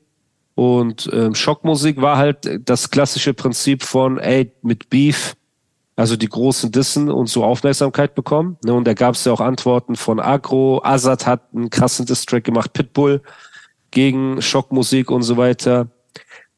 Und 0.61 1.09
ähm, 1.11 1.33
Schockmusik 1.33 1.99
war 2.03 2.17
halt 2.17 2.47
das 2.65 2.91
klassische 2.91 3.33
Prinzip 3.33 3.81
von, 3.81 4.19
ey, 4.19 4.51
mit 4.61 4.91
Beef, 4.91 5.35
also 5.95 6.15
die 6.15 6.29
großen 6.29 6.71
Dissen 6.71 7.09
und 7.09 7.25
so 7.29 7.43
Aufmerksamkeit 7.43 8.13
bekommen. 8.13 8.57
Ne? 8.63 8.71
Und 8.75 8.85
da 8.85 8.93
gab 8.93 9.15
es 9.15 9.25
ja 9.25 9.31
auch 9.31 9.41
Antworten 9.41 9.95
von 9.95 10.19
Agro, 10.19 10.79
Azad 10.83 11.25
hat 11.25 11.41
einen 11.51 11.71
krassen 11.71 12.05
Distrack 12.05 12.43
gemacht, 12.43 12.73
Pitbull 12.73 13.23
gegen 13.89 14.39
Schockmusik 14.39 15.09
und 15.09 15.23
so 15.23 15.35
weiter. 15.35 15.87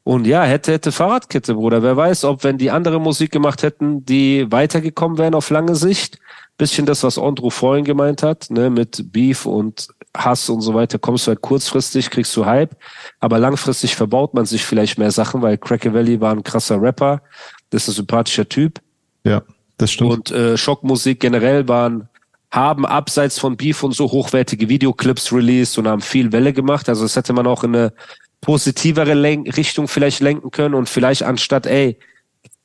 Und 0.02 0.26
ja, 0.26 0.44
hätte, 0.44 0.72
hätte 0.72 0.92
Fahrradkette, 0.92 1.54
Bruder. 1.54 1.82
Wer 1.82 1.96
weiß, 1.96 2.26
ob 2.26 2.44
wenn 2.44 2.58
die 2.58 2.70
andere 2.70 3.00
Musik 3.00 3.32
gemacht 3.32 3.62
hätten, 3.62 4.04
die 4.04 4.52
weitergekommen 4.52 5.16
wären 5.16 5.34
auf 5.34 5.48
lange 5.48 5.76
Sicht. 5.76 6.18
Bisschen 6.58 6.84
das, 6.84 7.04
was 7.04 7.16
Andrew 7.16 7.48
vorhin 7.48 7.86
gemeint 7.86 8.22
hat, 8.22 8.50
ne, 8.50 8.68
mit 8.68 9.14
Beef 9.14 9.46
und 9.46 9.88
Hass 10.16 10.48
und 10.48 10.60
so 10.60 10.74
weiter, 10.74 10.98
kommst 10.98 11.26
du 11.26 11.30
halt 11.30 11.40
kurzfristig, 11.40 12.10
kriegst 12.10 12.36
du 12.36 12.46
Hype, 12.46 12.76
aber 13.20 13.38
langfristig 13.38 13.96
verbaut 13.96 14.34
man 14.34 14.46
sich 14.46 14.64
vielleicht 14.64 14.98
mehr 14.98 15.10
Sachen, 15.10 15.42
weil 15.42 15.58
Cracker 15.58 15.92
Valley 15.92 16.20
war 16.20 16.32
ein 16.32 16.44
krasser 16.44 16.80
Rapper, 16.80 17.22
das 17.70 17.82
ist 17.82 17.88
ein 17.88 17.96
sympathischer 17.96 18.48
Typ. 18.48 18.80
Ja, 19.24 19.42
das 19.76 19.92
stimmt. 19.92 20.10
Und 20.10 20.30
äh, 20.30 20.56
Schockmusik 20.56 21.20
generell 21.20 21.66
waren, 21.66 22.08
haben 22.50 22.86
abseits 22.86 23.38
von 23.38 23.56
Beef 23.56 23.82
und 23.82 23.92
so 23.92 24.10
hochwertige 24.10 24.68
Videoclips 24.68 25.32
released 25.32 25.76
und 25.78 25.88
haben 25.88 26.00
viel 26.00 26.30
Welle 26.30 26.52
gemacht. 26.52 26.88
Also 26.88 27.02
das 27.02 27.16
hätte 27.16 27.32
man 27.32 27.46
auch 27.48 27.64
in 27.64 27.74
eine 27.74 27.92
positivere 28.40 29.14
Len 29.14 29.48
Richtung 29.48 29.88
vielleicht 29.88 30.20
lenken 30.20 30.50
können 30.50 30.74
und 30.74 30.88
vielleicht 30.88 31.24
anstatt, 31.24 31.66
ey, 31.66 31.98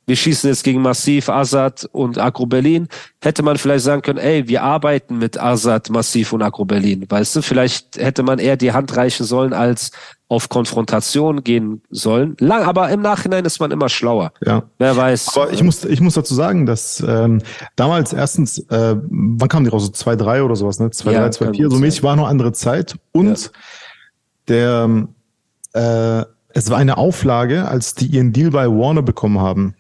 wir 0.09 0.15
schießen 0.15 0.49
jetzt 0.49 0.63
gegen 0.63 0.81
Massiv, 0.81 1.29
Assad 1.29 1.87
und 1.91 2.17
Agro 2.17 2.47
Berlin, 2.47 2.87
hätte 3.21 3.43
man 3.43 3.57
vielleicht 3.57 3.85
sagen 3.85 4.01
können, 4.01 4.17
ey, 4.17 4.47
wir 4.47 4.63
arbeiten 4.63 5.19
mit 5.19 5.39
Assad, 5.39 5.91
Massiv 5.91 6.33
und 6.33 6.41
Agro 6.41 6.65
Berlin. 6.65 7.05
Weißt 7.07 7.35
du, 7.35 7.43
vielleicht 7.43 7.95
hätte 7.97 8.23
man 8.23 8.39
eher 8.39 8.57
die 8.57 8.73
Hand 8.73 8.97
reichen 8.97 9.23
sollen, 9.23 9.53
als 9.53 9.91
auf 10.27 10.49
Konfrontation 10.49 11.43
gehen 11.43 11.83
sollen. 11.91 12.35
Lang, 12.39 12.63
aber 12.63 12.89
im 12.89 13.01
Nachhinein 13.01 13.45
ist 13.45 13.59
man 13.59 13.69
immer 13.69 13.87
schlauer. 13.87 14.31
Ja. 14.43 14.63
Wer 14.79 14.97
weiß. 14.97 15.37
Aber 15.37 15.53
ich 15.53 15.61
muss, 15.61 15.85
ich 15.85 16.01
muss 16.01 16.15
dazu 16.15 16.33
sagen, 16.33 16.65
dass 16.65 17.03
ähm, 17.07 17.41
damals 17.75 18.11
erstens, 18.11 18.57
äh, 18.69 18.95
wann 18.97 19.47
kamen 19.47 19.65
die 19.65 19.71
raus? 19.71 19.85
So 19.85 19.91
2, 19.91 20.15
3 20.15 20.43
oder 20.43 20.55
sowas, 20.55 20.79
ne? 20.79 20.89
2, 20.89 21.11
Ja, 21.11 21.21
3, 21.21 21.29
2, 21.29 21.45
kann 21.45 21.53
4, 21.53 21.65
gut 21.65 21.73
so 21.73 21.79
mäßig 21.79 22.01
war 22.01 22.15
noch 22.15 22.27
andere 22.27 22.51
Zeit. 22.51 22.95
Und 23.11 23.51
der 24.47 25.07
äh, 25.73 26.23
es 26.51 26.69
war 26.69 26.77
eine 26.77 26.97
Auflage, 26.97 27.67
als 27.67 27.93
die 27.93 28.07
ihren 28.07 28.33
Deal 28.33 28.49
bei 28.49 28.67
Warner 28.67 29.03
bekommen 29.03 29.39
haben. 29.39 29.75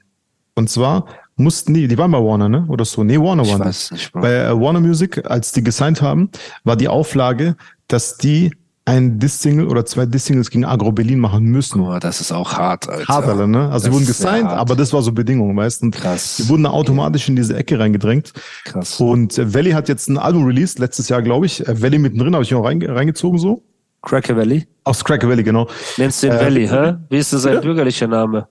Und 0.59 0.69
zwar 0.69 1.05
mussten 1.37 1.73
die, 1.73 1.87
die 1.87 1.97
waren 1.97 2.11
bei 2.11 2.17
Warner, 2.19 2.49
ne? 2.49 2.65
Oder 2.67 2.83
so. 2.83 3.03
Nee, 3.03 3.17
Warner 3.17 3.47
waren. 3.47 3.61
weiß 3.61 3.91
nicht, 3.91 4.11
Bro. 4.11 4.21
Bei 4.21 4.33
äh, 4.43 4.59
Warner 4.59 4.81
Music, 4.81 5.25
als 5.25 5.53
die 5.53 5.63
gesigned 5.63 6.01
haben, 6.01 6.29
war 6.65 6.75
die 6.75 6.89
Auflage, 6.89 7.55
dass 7.87 8.17
die 8.17 8.51
ein 8.83 9.19
Diss-Single 9.19 9.67
oder 9.67 9.85
zwei 9.85 10.05
Diss-Singles 10.05 10.49
gegen 10.49 10.65
Agro 10.65 10.91
Berlin 10.91 11.19
machen 11.19 11.45
müssen. 11.45 11.79
Boah, 11.79 11.99
das 12.01 12.19
ist 12.19 12.31
auch 12.33 12.53
hart, 12.57 12.89
Alter. 12.89 13.07
Hart, 13.07 13.25
Alter, 13.27 13.47
ne? 13.47 13.69
Also 13.69 13.71
Das 13.71 13.83
die 13.85 13.91
wurden 13.93 14.05
gesigned, 14.07 14.49
aber 14.49 14.75
das 14.75 14.91
war 14.91 15.01
so 15.01 15.11
Bedingung, 15.13 15.55
weißt 15.55 15.83
du? 15.83 15.91
Krass. 15.91 16.37
Die 16.37 16.49
wurden 16.49 16.65
automatisch 16.65 17.29
in 17.29 17.35
diese 17.37 17.55
Ecke 17.55 17.79
reingedrängt. 17.79 18.33
Krass. 18.65 18.99
Und 18.99 19.37
äh, 19.37 19.53
Valley 19.53 19.71
hat 19.71 19.87
jetzt 19.87 20.09
ein 20.09 20.17
Album 20.17 20.43
released, 20.45 20.79
letztes 20.79 21.07
Jahr, 21.07 21.21
glaube 21.21 21.45
ich. 21.45 21.65
Äh, 21.67 21.81
Valley 21.81 21.99
mittendrin 21.99 22.33
habe 22.33 22.43
ich 22.43 22.53
auch 22.53 22.65
reinge 22.65 22.93
reingezogen 22.93 23.37
so. 23.39 23.63
Cracker 24.01 24.35
Valley? 24.35 24.65
Aus 24.83 25.05
Cracker 25.05 25.29
Valley, 25.29 25.43
genau. 25.43 25.67
Nennst 25.97 26.23
den 26.23 26.31
Äh, 26.31 26.39
Valley, 26.41 26.67
hä? 26.67 26.95
Wie 27.09 27.17
ist 27.17 27.31
denn 27.31 27.39
sein 27.39 27.53
bitte? 27.55 27.67
bürgerlicher 27.67 28.07
Name? 28.07 28.47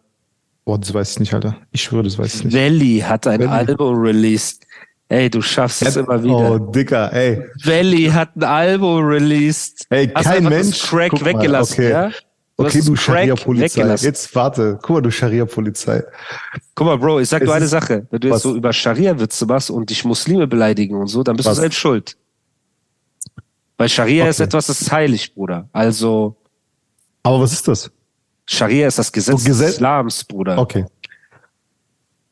Boah, 0.69 0.79
das 0.79 0.93
weiß 0.93 1.13
ich 1.13 1.21
nicht, 1.21 1.33
Alter. 1.33 1.57
Ich 1.73 1.81
schwöre, 1.81 2.03
das 2.03 2.19
weiß 2.19 2.35
ich 2.35 2.45
nicht. 2.45 2.55
Valley 2.55 2.99
hat 3.03 3.27
ein 3.27 3.41
Valley. 3.41 3.51
Album 3.51 3.97
released. 4.03 4.67
Ey, 5.09 5.31
du 5.31 5.41
schaffst 5.41 5.81
es 5.81 5.97
immer 5.97 6.23
wieder. 6.23 6.35
Oh, 6.53 6.59
Dicker, 6.59 7.11
ey. 7.11 7.43
Valley 7.65 8.11
hat 8.13 8.37
ein 8.37 8.43
Album 8.45 9.03
released. 9.07 9.87
Ey, 9.89 10.09
Hast 10.15 10.27
kein 10.27 10.45
Mensch. 10.45 10.83
Crack 10.83 11.11
Guck 11.13 11.23
mal, 11.23 11.27
weggelassen, 11.33 11.73
okay. 11.73 11.91
ja? 11.91 12.11
Du 12.59 12.67
okay, 12.67 12.83
du 12.85 12.95
Scharia-Polizei. 12.97 13.97
Jetzt 13.97 14.35
warte. 14.35 14.79
Guck 14.83 14.91
mal, 14.97 15.01
du 15.01 15.11
Scharia-Polizei. 15.11 16.03
Guck 16.75 16.87
mal, 16.87 16.99
Bro, 16.99 17.21
ich 17.21 17.31
sag 17.31 17.41
Es 17.41 17.47
nur 17.47 17.55
eine 17.55 17.65
ist- 17.65 17.71
Sache. 17.71 18.07
Wenn 18.11 18.21
du 18.21 18.29
jetzt 18.29 18.35
was? 18.35 18.43
so 18.43 18.55
über 18.55 18.71
Scharia-Witze 18.75 19.47
machst 19.47 19.71
und 19.71 19.89
dich 19.89 20.05
Muslime 20.05 20.47
beleidigen 20.47 20.97
und 20.97 21.07
so, 21.07 21.23
dann 21.23 21.37
bist 21.37 21.49
Was? 21.49 21.57
du 21.57 21.61
selbst 21.63 21.79
schuld. 21.79 22.19
Weil 23.79 23.89
Scharia 23.89 24.29
ist 24.29 24.37
Okay. 24.39 24.49
etwas, 24.49 24.67
das 24.67 24.83
ist 24.83 24.93
heilig, 24.93 25.33
Bruder. 25.35 25.67
Also, 25.73 26.37
Aber 27.23 27.41
was 27.41 27.53
ist 27.55 27.67
das? 27.69 27.91
Scharia 28.51 28.89
ist 28.89 28.99
das 28.99 29.13
Gesetz 29.13 29.43
So, 29.43 29.49
Gesetz- 29.49 29.67
des 29.67 29.75
Islams, 29.77 30.25
Bruder. 30.25 30.59
Okay. 30.59 30.85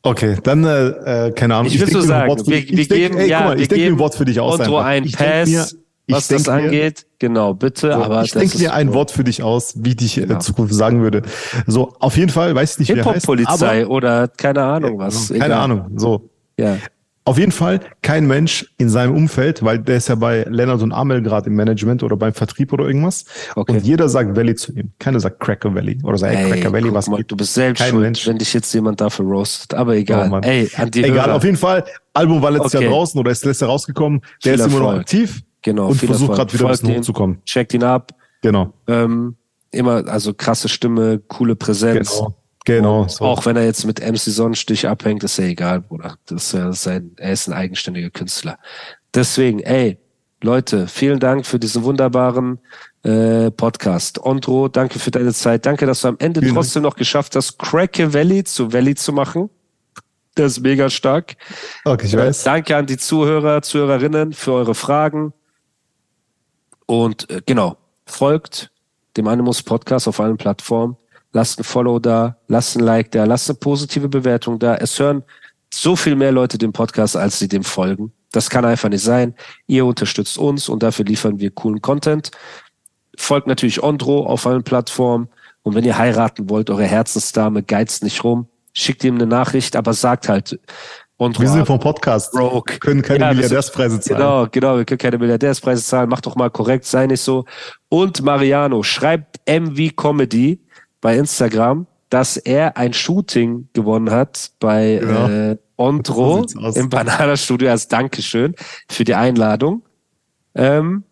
Okay, 0.03 0.37
dann, 0.41 0.63
äh, 0.63 1.27
äh, 1.27 1.31
keine 1.31 1.55
Ahnung. 1.55 1.71
Ich 1.71 1.79
will 1.79 1.91
so 1.91 2.01
sagen, 2.01 2.29
Wort 2.29 2.41
für 2.41 2.47
wir, 2.47 2.61
dich- 2.61 2.71
wir 2.71 2.79
ich 2.79 2.87
denk- 2.87 3.01
geben, 3.01 3.17
ey, 3.17 3.29
ja, 3.29 3.41
mal, 3.41 3.55
wir 3.55 3.61
ich 3.63 3.67
denke 3.67 3.81
mir 3.81 3.85
geben 3.89 3.95
ein 3.97 3.99
Wort 3.99 4.15
für 4.15 4.25
dich 4.25 4.39
aus. 4.39 4.59
Otto 4.59 4.77
ein 4.77 5.11
Pass, 5.11 5.49
mir- 5.49 5.67
was 6.07 6.27
das 6.29 6.45
mir- 6.47 6.53
angeht. 6.53 7.05
Genau, 7.19 7.53
bitte, 7.53 7.91
So, 7.91 8.03
aber 8.03 8.23
ich 8.23 8.31
denke 8.31 8.57
mir 8.57 8.73
ein 8.73 8.87
so. 8.87 8.93
Wort 8.93 9.11
für 9.11 9.23
dich 9.25 9.43
aus, 9.43 9.73
wie 9.77 9.89
ich 9.89 9.95
dich 9.97 10.15
Genau. 10.15 10.35
in 10.35 10.41
Zukunft 10.41 10.73
sagen 10.73 11.01
würde. 11.01 11.23
So, 11.65 11.93
auf 11.99 12.15
jeden 12.15 12.31
Fall, 12.31 12.55
weiß 12.55 12.73
ich 12.73 12.79
nicht, 12.79 12.89
wie 12.95 12.99
er 12.99 13.05
heißt. 13.05 13.25
Hip-Hop-Polizei 13.27 13.85
oder 13.85 14.27
keine 14.29 14.63
Ahnung 14.63 14.97
was. 14.99 15.27
Keine 15.29 15.45
egal. 15.45 15.51
Ahnung. 15.59 15.91
So. 15.97 16.29
Ja. 16.57 16.77
Auf 17.27 17.37
jeden 17.37 17.51
Fall 17.51 17.81
kein 18.01 18.25
Mensch 18.25 18.73
in 18.77 18.89
seinem 18.89 19.15
Umfeld, 19.15 19.63
weil 19.63 19.79
der 19.79 19.97
ist 19.97 20.07
ja 20.09 20.15
bei 20.15 20.43
Lennart 20.49 20.81
und 20.81 20.91
Amel 20.91 21.21
gerade 21.21 21.47
im 21.49 21.55
Management 21.55 22.01
oder 22.03 22.15
beim 22.15 22.33
Vertrieb 22.33 22.71
oder 22.73 22.85
irgendwas. 22.85 23.25
Okay. 23.55 23.73
Und 23.73 23.83
jeder 23.85 24.09
sagt 24.09 24.35
Valley 24.35 24.55
zu 24.55 24.71
ihm. 24.73 24.91
Keiner 24.97 25.19
sagt 25.19 25.39
Cracker 25.39 25.75
Valley 25.75 25.99
oder 26.03 26.17
sagt, 26.17 26.33
ey, 26.35 26.49
Cracker 26.51 26.71
Valley, 26.73 26.93
was 26.93 27.07
mal, 27.09 27.17
geht? 27.17 27.29
du 27.31 27.35
bist 27.35 27.53
selbst 27.53 27.79
Kein 27.81 27.89
schuld, 27.91 28.01
Mensch. 28.03 28.25
wenn 28.27 28.37
dich 28.37 28.53
jetzt 28.53 28.73
jemand 28.73 29.01
dafür 29.01 29.25
roastet. 29.25 29.73
Aber 29.73 29.95
egal. 29.95 30.27
Oh, 30.27 30.29
Mann. 30.29 30.43
Ey, 30.43 30.69
Egal, 30.95 31.11
Hörer. 31.27 31.35
auf 31.35 31.43
jeden 31.43 31.57
Fall. 31.57 31.83
Album 32.13 32.41
war 32.41 32.51
letztes 32.51 32.73
Okay. 32.75 32.83
Jahr 32.85 32.93
draußen 32.93 33.19
oder 33.19 33.31
ist 33.31 33.43
letztes 33.45 33.61
Jahr 33.61 33.69
rausgekommen. 33.69 34.21
Der 34.45 34.53
Viel 34.53 34.59
ist 34.61 34.67
immer 34.67 34.79
noch 34.79 34.85
Erfolg. 34.87 35.01
aktiv 35.01 35.41
Genau, 35.63 35.87
und 35.89 35.95
versucht 35.95 36.29
Erfolg. 36.29 36.37
gerade 36.37 36.53
wieder 36.53 36.63
ein 36.63 36.67
Folgt 36.67 36.81
bisschen 36.81 36.93
ihn, 36.95 36.99
hochzukommen. 36.99 37.37
Checkt 37.45 37.73
ihn 37.73 37.83
ab. 37.83 38.11
Genau. 38.41 38.73
Ähm, 38.87 39.35
immer, 39.71 40.07
also 40.07 40.33
krasse 40.33 40.69
Stimme, 40.69 41.19
coole 41.27 41.55
Präsenz. 41.57 42.15
Genau. 42.17 42.35
Genau. 42.67 43.07
So. 43.07 43.23
Auch 43.23 43.45
wenn 43.45 43.55
er 43.55 43.63
jetzt 43.63 43.85
mit 43.85 44.01
MC 44.01 44.17
Sonnenstich 44.17 44.89
abhängt, 44.89 45.23
ist 45.23 45.37
ja 45.37 45.45
egal, 45.45 45.79
Bruder. 45.79 46.17
Das 46.25 46.47
ist 46.47 46.51
ja 46.51 46.73
sein, 46.73 47.11
er 47.15 47.31
ist 47.31 47.47
ein 47.47 47.53
eigenständiger 47.53 48.09
Künstler. 48.09 48.59
Deswegen, 49.13 49.61
ey, 49.61 49.97
Leute, 50.43 50.89
vielen 50.89 51.21
Dank 51.21 51.45
für 51.45 51.59
diesen 51.59 51.83
wunderbaren 51.83 52.59
äh, 53.03 53.51
Podcast. 53.51 54.19
Ondro, 54.21 54.67
danke 54.67 54.99
für 54.99 55.11
deine 55.11 55.33
Zeit. 55.33 55.65
Danke, 55.65 55.85
dass 55.85 56.01
du 56.01 56.09
am 56.09 56.17
Ende 56.19 56.41
Vielen 56.41 56.55
trotzdem 56.55 56.83
noch 56.83 56.97
geschafft 56.97 57.37
hast, 57.37 57.57
Cracker 57.57 58.13
Valley 58.13 58.43
zu 58.43 58.73
Valley 58.73 58.95
zu 58.95 59.13
machen. 59.13 59.49
Das 60.35 60.51
ist 60.51 60.59
mega 60.59 60.89
stark. 60.89 61.37
Okay, 61.85 62.07
ich 62.07 62.13
Äh, 62.15 62.17
weiß. 62.17 62.43
Danke 62.43 62.75
an 62.75 62.85
die 62.85 62.97
Zuhörer, 62.97 63.61
Zuhörerinnen 63.61 64.33
für 64.33 64.51
eure 64.51 64.75
Fragen. 64.75 65.31
Und 66.85 67.29
äh, 67.29 67.41
genau, 67.45 67.77
folgt 68.05 68.71
dem 69.15 69.29
Animus 69.29 69.63
Podcast 69.63 70.09
auf 70.09 70.19
allen 70.19 70.35
Plattformen. 70.35 70.97
Lasst 71.33 71.59
ein 71.59 71.63
Follow 71.63 71.99
da, 71.99 72.37
lasst 72.47 72.77
ein 72.77 72.83
Like 72.83 73.11
da, 73.11 73.25
lasst 73.25 73.49
eine 73.49 73.57
positive 73.59 74.09
Bewertung 74.09 74.59
da. 74.59 74.75
Es 74.75 74.99
hören 74.99 75.23
so 75.73 75.95
viel 75.95 76.15
mehr 76.15 76.31
Leute 76.31 76.57
den 76.57 76.71
Podcast, 76.71 77.15
als 77.17 77.39
sie 77.39 77.47
dem 77.47 77.63
folgen. 77.63 78.11
Das 78.31 78.49
kann 78.49 78.65
einfach 78.65 78.89
nicht 78.89 79.03
sein. 79.03 79.35
Ihr 79.67 79.85
unterstützt 79.85 80.37
uns 80.37 80.69
und 80.69 80.83
dafür 80.83 81.05
liefern 81.05 81.39
wir 81.39 81.51
coolen 81.51 81.81
Content. 81.81 82.31
Folgt 83.17 83.47
natürlich 83.47 83.81
Ondro 83.83 84.25
auf 84.25 84.45
allen 84.45 84.63
Plattformen. 84.63 85.29
Und 85.63 85.75
wenn 85.75 85.83
ihr 85.83 85.97
heiraten 85.97 86.49
wollt, 86.49 86.69
eure 86.69 86.85
Herzensdame, 86.85 87.63
geizt 87.63 88.03
nicht 88.03 88.23
rum. 88.23 88.47
Schickt 88.73 89.03
ihm 89.03 89.15
eine 89.15 89.25
Nachricht, 89.25 89.75
aber 89.75 89.93
sagt 89.93 90.29
halt, 90.29 90.59
Ondro 91.17 91.41
Wir 91.41 91.49
sind 91.49 91.65
vom 91.65 91.79
Podcast. 91.79 92.31
broke. 92.31 92.73
Wir 92.73 92.79
können 92.79 93.01
keine 93.01 93.25
Ja, 93.25 93.33
Milliardärspreise 93.33 93.99
zahlen. 93.99 94.19
Genau, 94.19 94.47
genau, 94.51 94.77
wir 94.77 94.85
können 94.85 94.99
keine 94.99 95.17
Milliardärspreise 95.17 95.83
zahlen. 95.83 96.09
Mach 96.09 96.21
doch 96.21 96.35
mal 96.35 96.51
korrekt, 96.51 96.85
sei 96.85 97.07
nicht 97.07 97.21
so. 97.21 97.45
Und 97.89 98.21
Mariano, 98.21 98.83
schreibt 98.83 99.39
MV 99.49 99.95
Comedy 99.95 100.61
bei 101.01 101.17
Instagram, 101.17 101.87
dass 102.09 102.37
er 102.37 102.77
ein 102.77 102.93
Shooting 102.93 103.67
gewonnen 103.73 104.11
hat 104.11 104.51
bei 104.59 104.97
Genau. 105.01 105.27
äh, 105.27 105.57
Ondro 105.75 106.45
im 106.73 106.89
Bananastudio 106.89 107.69
als 107.69 107.87
Dankeschön 107.87 108.55
für 108.89 109.03
die 109.03 109.13
Einladung. 109.15 109.83
Ähm, 110.55 111.03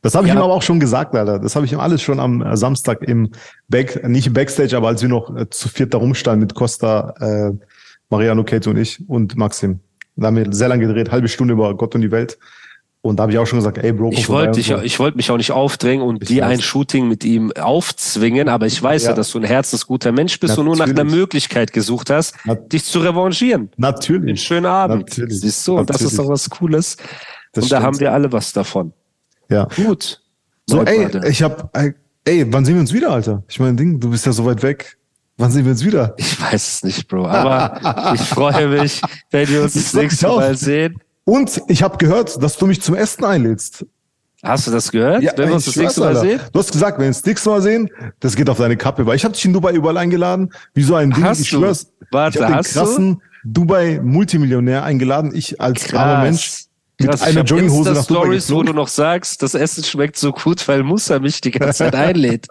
Das 0.00 0.14
habe 0.14 0.26
ich 0.26 0.32
Ja. 0.32 0.38
ihm 0.38 0.42
aber 0.42 0.54
auch 0.54 0.62
schon 0.62 0.80
gesagt, 0.80 1.14
Alter. 1.14 1.38
Das 1.38 1.54
habe 1.54 1.66
ich 1.66 1.72
ihm 1.72 1.80
alles 1.80 2.00
schon 2.00 2.18
am 2.18 2.40
äh, 2.40 2.56
Samstag 2.56 3.02
im 3.02 3.30
Back, 3.68 4.02
nicht 4.08 4.26
im 4.28 4.32
Backstage, 4.32 4.74
aber 4.74 4.88
als 4.88 5.02
wir 5.02 5.08
noch 5.10 5.34
äh, 5.36 5.50
zu 5.50 5.68
viert 5.68 5.92
da 5.92 5.98
rumstanden 5.98 6.40
mit 6.40 6.54
Costa, 6.54 7.12
äh, 7.20 7.52
Mariano, 8.08 8.42
Kate 8.44 8.70
und 8.70 8.78
ich 8.78 9.06
und 9.08 9.36
Maxim. 9.36 9.80
Da 10.14 10.28
haben 10.28 10.36
wir 10.36 10.50
sehr 10.52 10.68
lange 10.68 10.86
gedreht, 10.86 11.10
halbe 11.12 11.28
Stunde 11.28 11.52
über 11.52 11.76
Gott 11.76 11.94
und 11.94 12.00
die 12.00 12.10
Welt. 12.10 12.38
Und 13.06 13.16
da 13.16 13.22
habe 13.24 13.32
ich 13.32 13.38
auch 13.38 13.46
schon 13.46 13.58
gesagt, 13.58 13.78
ey 13.78 13.92
Bro, 13.92 14.10
ich 14.12 14.28
wollte 14.28 14.60
so. 14.62 14.78
ich 14.82 14.98
wollte 14.98 15.16
mich 15.16 15.30
auch 15.30 15.36
nicht 15.36 15.52
aufdrängen 15.52 16.06
und 16.06 16.22
Ich 16.22 16.28
dir 16.28 16.42
weiß. 16.44 16.50
ein 16.58 16.62
Shooting 16.62 17.08
mit 17.08 17.24
ihm 17.24 17.52
aufzwingen, 17.52 18.48
aber 18.48 18.66
ich 18.66 18.82
weiß 18.82 19.04
ja, 19.04 19.10
Ja. 19.10 19.16
dass 19.16 19.30
du 19.30 19.38
ein 19.38 19.44
herzensguter 19.44 20.12
Mensch 20.12 20.38
bist 20.40 20.58
und 20.58 20.64
nur 20.66 20.76
nach 20.76 20.84
einer 20.86 20.94
Natürlich. 20.94 21.14
Möglichkeit 21.18 21.72
gesucht 21.72 22.10
hast, 22.10 22.34
Nat- 22.44 22.72
dich 22.72 22.84
zu 22.84 23.00
revanchieren. 23.00 23.70
Natürlich. 23.76 24.42
schönen 24.42 24.66
Abend. 24.66 25.08
Natürlich. 25.10 25.40
Siehst 25.40 25.66
du, 25.66 25.78
und 25.78 25.88
das 25.90 25.96
ist 25.96 26.12
Natürlich. 26.12 26.26
doch 26.26 26.32
was 26.32 26.50
Cooles. 26.50 26.96
Das 27.52 27.64
und 27.64 27.72
da 27.72 27.76
stimmt. 27.76 27.86
haben 27.86 28.00
wir 28.00 28.12
alle 28.12 28.32
was 28.32 28.52
davon. 28.52 28.92
Ja. 29.48 29.68
Gut. 29.76 30.20
So, 30.66 30.82
ey, 30.82 31.08
ich 31.28 31.42
hab, 31.42 31.70
ey, 31.76 31.94
ey, 32.24 32.52
wann 32.52 32.64
sehen 32.64 32.74
wir 32.74 32.80
uns 32.80 32.92
wieder, 32.92 33.10
Alter? 33.12 33.42
Ich 33.48 33.60
meine, 33.60 33.74
Ding, 33.76 34.00
du 34.00 34.10
bist 34.10 34.26
ja 34.26 34.32
so 34.32 34.44
weit 34.44 34.62
weg. 34.62 34.96
Wann 35.38 35.50
sehen 35.50 35.64
wir 35.64 35.72
uns 35.72 35.84
wieder? 35.84 36.14
Ich 36.16 36.40
weiß 36.40 36.54
es 36.76 36.82
nicht, 36.82 37.08
Bro. 37.08 37.26
Aber 37.28 38.12
ich 38.14 38.20
freue 38.22 38.68
mich, 38.68 39.00
wenn 39.30 39.48
wir 39.48 39.62
uns 39.62 39.74
das 39.74 39.92
nächste 39.94 40.28
Mal 40.28 40.56
sehen. 40.56 40.96
Und 41.26 41.60
ich 41.66 41.82
habe 41.82 41.98
gehört, 41.98 42.40
dass 42.40 42.56
du 42.56 42.66
mich 42.66 42.80
zum 42.80 42.94
Essen 42.94 43.24
einlädst. 43.24 43.84
Hast 44.44 44.68
du 44.68 44.70
das 44.70 44.92
gehört? 44.92 45.22
Ja, 45.24 45.32
wenn 45.36 45.48
wir 45.48 45.54
uns 45.56 45.64
das 45.64 45.74
nächste 45.74 46.00
Mal 46.00 46.14
sehen? 46.14 46.40
Du 46.52 46.58
hast 46.60 46.70
gesagt, 46.70 46.98
wenn 46.98 47.04
wir 47.04 47.08
uns 47.08 47.18
das 47.18 47.26
nächste 47.26 47.50
Mal 47.50 47.60
sehen, 47.62 47.90
das 48.20 48.36
geht 48.36 48.48
auf 48.48 48.58
deine 48.58 48.76
Kappe. 48.76 49.04
Weil 49.04 49.16
ich 49.16 49.24
habe 49.24 49.34
dich 49.34 49.44
in 49.44 49.52
Dubai 49.52 49.72
überall 49.72 49.96
eingeladen, 49.96 50.52
wie 50.72 50.84
so 50.84 50.94
ein 50.94 51.10
Ding. 51.10 51.24
Hast 51.24 51.40
ich 51.40 51.50
du? 51.50 51.58
schwör's. 51.58 51.90
Warte, 52.12 52.38
ich 52.38 52.44
hab 52.44 52.50
den 52.50 52.56
hast 52.58 52.76
du? 52.76 52.78
krassen 52.78 53.22
Dubai-Multimillionär 53.44 54.84
eingeladen. 54.84 55.32
Ich 55.34 55.60
als 55.60 55.92
armer 55.92 56.22
Mensch 56.22 56.66
mit 57.00 57.10
Krass, 57.10 57.22
einer 57.22 57.30
ich 57.32 57.38
hab 57.38 57.50
Jogginghose 57.50 57.92
nach 57.92 58.04
Stories, 58.04 58.52
wo 58.52 58.62
du 58.62 58.72
noch 58.72 58.88
sagst, 58.88 59.42
das 59.42 59.54
Essen 59.54 59.82
schmeckt 59.82 60.16
so 60.16 60.32
gut, 60.32 60.66
weil 60.68 60.84
Musa 60.84 61.18
mich 61.18 61.40
die 61.40 61.50
ganze 61.50 61.78
Zeit 61.78 61.94
einlädt. 61.96 62.46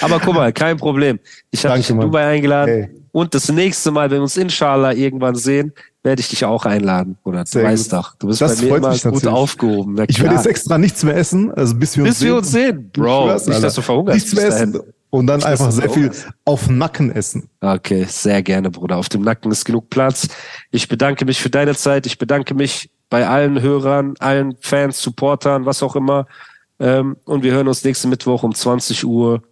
Aber 0.00 0.20
guck 0.20 0.34
mal, 0.34 0.52
kein 0.52 0.76
Problem. 0.76 1.18
Ich 1.50 1.66
habe 1.66 1.78
dich 1.78 1.90
in. 1.90 2.00
Dubai 2.00 2.26
eingeladen. 2.26 2.90
Hey. 2.92 2.99
Und 3.12 3.34
das 3.34 3.50
nächste 3.50 3.90
Mal, 3.90 4.10
wenn 4.10 4.18
wir 4.18 4.22
uns 4.22 4.36
inshallah 4.36 4.92
irgendwann 4.92 5.34
sehen, 5.34 5.72
werde 6.02 6.20
ich 6.20 6.28
dich 6.28 6.44
auch 6.44 6.64
einladen. 6.64 7.18
Oder 7.24 7.44
du 7.44 7.50
Sehr 7.50 7.64
weißt 7.64 7.90
gut. 7.90 7.92
doch, 7.98 8.14
du 8.16 8.26
bist 8.28 8.40
Das 8.40 8.56
bei 8.58 8.62
mir 8.66 8.76
immer 8.76 8.90
gut 8.92 9.04
natürlich. 9.04 9.26
aufgehoben. 9.28 9.94
Na 9.96 10.04
Ich 10.08 10.20
werde 10.22 10.36
jetzt 10.36 10.46
extra 10.46 10.78
nichts 10.78 11.02
mehr 11.02 11.16
essen, 11.16 11.52
also 11.52 11.74
bis 11.74 11.96
wir 11.96 12.04
uns 12.04 12.10
Bis 12.12 12.18
sehen. 12.20 12.28
wir 12.28 12.36
uns 12.36 12.50
sehen, 12.50 12.84
Ich 12.86 12.92
Bro. 13.00 13.24
schwör's, 13.26 13.46
nicht, 13.46 13.62
dass 13.62 13.74
du 13.74 13.82
verhungerst. 13.82 14.14
Nichts 14.16 14.34
mehr 14.34 14.46
bis 14.46 14.54
dahin. 14.54 14.74
essen. 14.74 14.82
Und 15.10 15.26
dann 15.26 15.40
dass 15.40 15.50
einfach 15.50 15.72
sehr 15.72 15.90
viel 15.90 16.12
auf 16.44 16.66
den 16.68 16.78
Nacken 16.78 17.10
essen. 17.10 17.48
Okay, 17.60 18.06
sehr 18.08 18.42
gerne, 18.44 18.70
Bruder. 18.70 18.96
Auf 18.96 19.08
dem 19.08 19.22
Nacken 19.22 19.50
ist 19.50 19.64
genug 19.64 19.90
Platz. 19.90 20.28
Ich 20.70 20.88
bedanke 20.88 21.24
mich 21.24 21.40
für 21.40 21.50
deine 21.50 21.74
Zeit. 21.74 22.06
Ich 22.06 22.16
bedanke 22.16 22.54
mich 22.54 22.90
bei 23.10 23.26
allen 23.26 23.60
Hörern, 23.60 24.14
allen 24.20 24.56
Fans, 24.60 25.02
Supportern, 25.02 25.66
was 25.66 25.82
auch 25.82 25.96
immer. 25.96 26.26
Ähm, 26.78 27.16
und 27.24 27.42
wir 27.42 27.50
hören 27.52 27.66
uns 27.66 27.82
nächsten 27.82 28.08
Mittwoch 28.08 28.44
um 28.44 28.54
20 28.54 29.04
Uhr. 29.04 29.42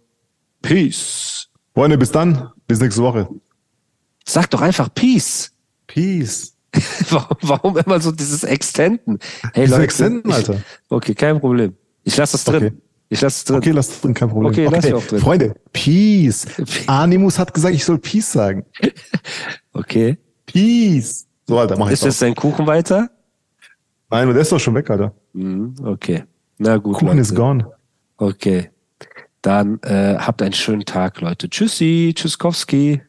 Peace. 0.61 1.49
Freunde, 1.75 1.97
bis 1.97 2.11
dann. 2.11 2.49
Bis 2.67 2.79
nächste 2.79 3.01
Woche. 3.01 3.27
Sag 4.29 4.47
doch 4.51 4.61
einfach 4.61 4.93
Peace. 4.93 5.51
Peace. 5.87 6.53
Warum, 7.09 7.37
warum 7.41 7.77
immer 7.77 7.99
so 7.99 8.11
dieses 8.11 8.43
Extenden? 8.43 9.17
Hey, 9.53 9.63
Diese 9.63 9.71
Leute, 9.73 9.83
Extenden, 9.85 10.29
ich- 10.29 10.35
Alter. 10.35 10.61
Okay, 10.87 11.15
kein 11.15 11.39
Problem. 11.39 11.75
Ich 12.03 12.15
lasse 12.15 12.37
es 12.37 12.43
drin. 12.43 12.55
Okay. 12.67 12.71
Ich 13.09 13.21
lasse 13.21 13.37
es 13.39 13.43
drin. 13.45 13.55
Okay, 13.57 13.71
lass 13.71 14.01
drin, 14.01 14.13
kein 14.13 14.29
Problem. 14.29 14.51
Okay, 14.51 14.67
lass 14.71 14.85
ich 14.85 14.93
auch 14.93 15.03
drin. 15.03 15.19
Freunde, 15.19 15.55
Peace. 15.73 16.45
Animus 16.85 17.39
hat 17.39 17.51
gesagt, 17.55 17.73
ich 17.73 17.83
soll 17.83 17.97
Peace 17.97 18.31
sagen. 18.31 18.65
Okay. 19.73 20.17
Peace. 20.45 21.25
So, 21.47 21.57
Alter, 21.57 21.77
mach 21.77 21.87
ich 21.87 21.93
Ist 21.93 22.03
jetzt 22.03 22.21
dein 22.21 22.35
Kuchen 22.35 22.67
weiter? 22.67 23.09
Nein, 24.11 24.27
der 24.27 24.37
ist 24.41 24.51
doch 24.51 24.59
schon 24.59 24.75
weg, 24.75 24.89
Alter. 24.91 25.13
Mhm, 25.33 25.73
okay. 25.83 26.23
Na 26.57 26.77
gut. 26.77 26.93
Kuchen 26.95 27.07
Leute. 27.07 27.21
is 27.21 27.33
gone. 27.33 27.65
Okay. 28.17 28.69
Dann 29.41 29.79
äh, 29.83 30.17
habt 30.19 30.41
einen 30.41 30.53
schönen 30.53 30.85
Tag, 30.85 31.21
Leute. 31.21 31.49
Tschüssi, 31.49 32.13
Tschüsskowski. 32.15 33.01